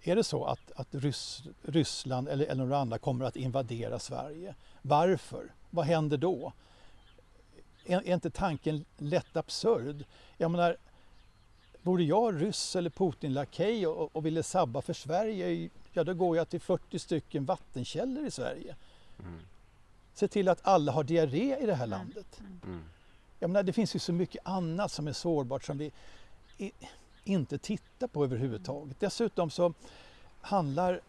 [0.03, 4.55] är det så att, att Ryss, Ryssland eller, eller några andra kommer att invadera Sverige?
[4.81, 5.51] Varför?
[5.69, 6.53] Vad händer då?
[7.85, 10.05] Är, är inte tanken lätt absurd?
[10.37, 10.77] Jag menar,
[11.81, 16.49] vore jag ryss eller Putin-lakej och, och ville sabba för Sverige, ja då går jag
[16.49, 18.75] till 40 stycken vattenkällor i Sverige.
[19.19, 19.39] Mm.
[20.13, 22.41] Se till att alla har diarré i det här landet.
[22.63, 22.83] Mm.
[23.39, 25.91] Jag menar, det finns ju så mycket annat som är sårbart som vi
[27.23, 28.99] inte tittar på överhuvudtaget.
[28.99, 29.73] Dessutom så
[30.41, 31.01] handlar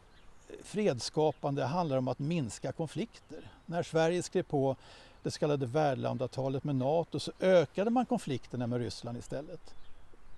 [0.63, 3.51] fredsskapande handlar om att minska konflikter.
[3.67, 4.77] När Sverige skrev på
[5.23, 9.75] det så kallade värdlandavtalet med Nato så ökade man konflikterna med Ryssland istället.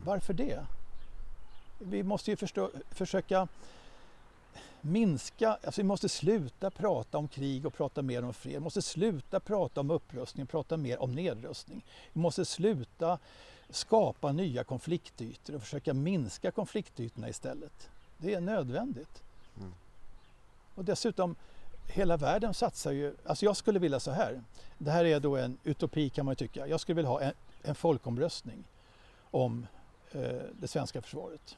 [0.05, 0.67] Varför det?
[1.79, 3.49] Vi måste ju förstå, försöka
[4.81, 8.55] minska, alltså vi måste sluta prata om krig och prata mer om fred.
[8.55, 11.85] Vi måste sluta prata om upprustning och prata mer om nedrustning.
[12.13, 13.19] Vi måste sluta
[13.71, 17.89] skapa nya konfliktytor och försöka minska konfliktytorna istället.
[18.19, 19.23] Det är nödvändigt.
[19.59, 19.75] Mm.
[20.75, 21.37] Och dessutom,
[21.87, 24.43] hela världen satsar ju, alltså jag skulle vilja så här,
[24.79, 27.33] det här är då en utopi kan man ju tycka, jag skulle vilja ha en,
[27.63, 28.65] en folkomröstning
[29.31, 29.67] om
[30.13, 31.57] eh, det svenska försvaret.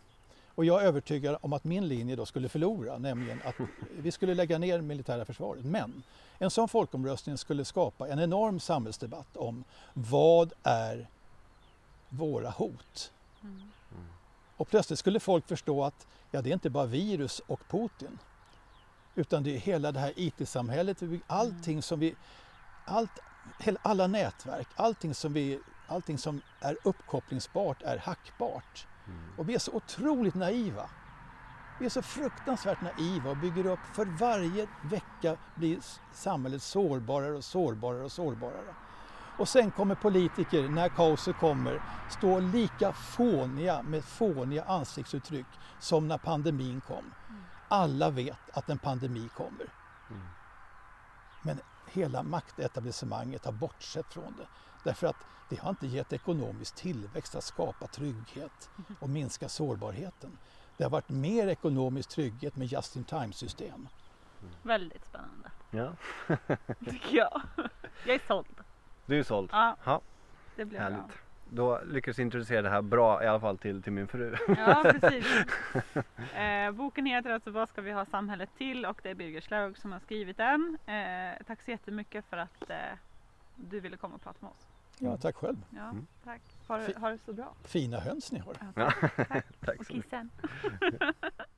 [0.58, 3.54] Och jag är övertygad om att min linje då skulle förlora, nämligen att
[3.98, 5.64] vi skulle lägga ner militära försvaret.
[5.64, 6.02] Men
[6.38, 11.08] en sån folkomröstning skulle skapa en enorm samhällsdebatt om vad är
[12.08, 13.12] våra hot?
[13.42, 13.70] Mm.
[14.56, 18.18] Och plötsligt skulle folk förstå att ja, det är inte bara virus och Putin.
[19.14, 22.14] Utan det är hela det här IT-samhället, allting som vi,
[22.84, 23.18] allt,
[23.82, 28.86] alla nätverk, allting som, vi, allting som är uppkopplingsbart är hackbart.
[29.36, 30.90] Och vi är så otroligt naiva.
[31.78, 35.78] Vi är så fruktansvärt naiva och bygger upp, för varje vecka blir
[36.12, 38.74] samhället sårbarare och sårbarare och sårbarare.
[39.38, 45.46] Och sen kommer politiker, när kaoset kommer, stå lika fåniga med fåniga ansiktsuttryck
[45.78, 47.14] som när pandemin kom.
[47.68, 49.66] Alla vet att en pandemi kommer.
[51.42, 54.46] Men hela maktetablissemanget har bortsett från det.
[54.88, 55.16] Därför att
[55.48, 58.70] det har inte gett ekonomisk tillväxt att skapa trygghet
[59.00, 60.38] och minska sårbarheten.
[60.76, 63.88] Det har varit mer ekonomisk trygghet med just-in-time-system.
[64.62, 65.92] Väldigt spännande, Ja,
[66.90, 67.42] tycker jag.
[68.06, 68.46] Jag är såld.
[69.06, 69.48] du är såld.
[69.52, 70.00] Ja, Ja,
[70.56, 70.88] det blir bra.
[70.88, 71.18] härligt.
[71.50, 74.36] Då lyckades introducera det här bra i alla fall till, till min fru.
[74.58, 75.26] Ja, precis.
[76.34, 78.86] Eh, boken heter alltså Vad ska vi ha samhället till?
[78.86, 80.78] Och det är Birger Schlaug som har skrivit den.
[80.86, 82.76] Eh, tack så jättemycket för att eh,
[83.56, 84.66] du ville komma och prata med oss.
[85.00, 85.64] Ja, tack själv.
[85.70, 86.06] Ja, Mm.
[86.24, 86.40] tack.
[86.66, 87.54] Ha, det- ha det så bra.
[87.64, 88.56] Fina höns ni har.
[88.74, 89.16] Ja, tack.
[89.28, 89.46] tack.
[89.60, 90.30] Tack Och kissen.